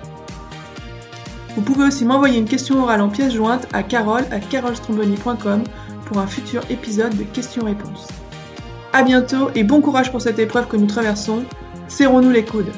Vous 1.56 1.62
pouvez 1.62 1.84
aussi 1.84 2.04
m'envoyer 2.04 2.38
une 2.38 2.48
question 2.48 2.82
orale 2.82 3.00
en 3.00 3.08
pièce 3.08 3.34
jointe 3.34 3.66
à 3.72 3.82
carole 3.82 4.24
carolstromboni.com 4.50 5.64
pour 6.06 6.18
un 6.18 6.26
futur 6.26 6.62
épisode 6.70 7.16
de 7.16 7.24
questions-réponses. 7.24 8.08
A 8.96 9.02
bientôt 9.02 9.50
et 9.56 9.64
bon 9.64 9.80
courage 9.80 10.12
pour 10.12 10.22
cette 10.22 10.38
épreuve 10.38 10.68
que 10.68 10.76
nous 10.76 10.86
traversons. 10.86 11.42
Serrons-nous 11.88 12.30
les 12.30 12.44
coudes. 12.44 12.70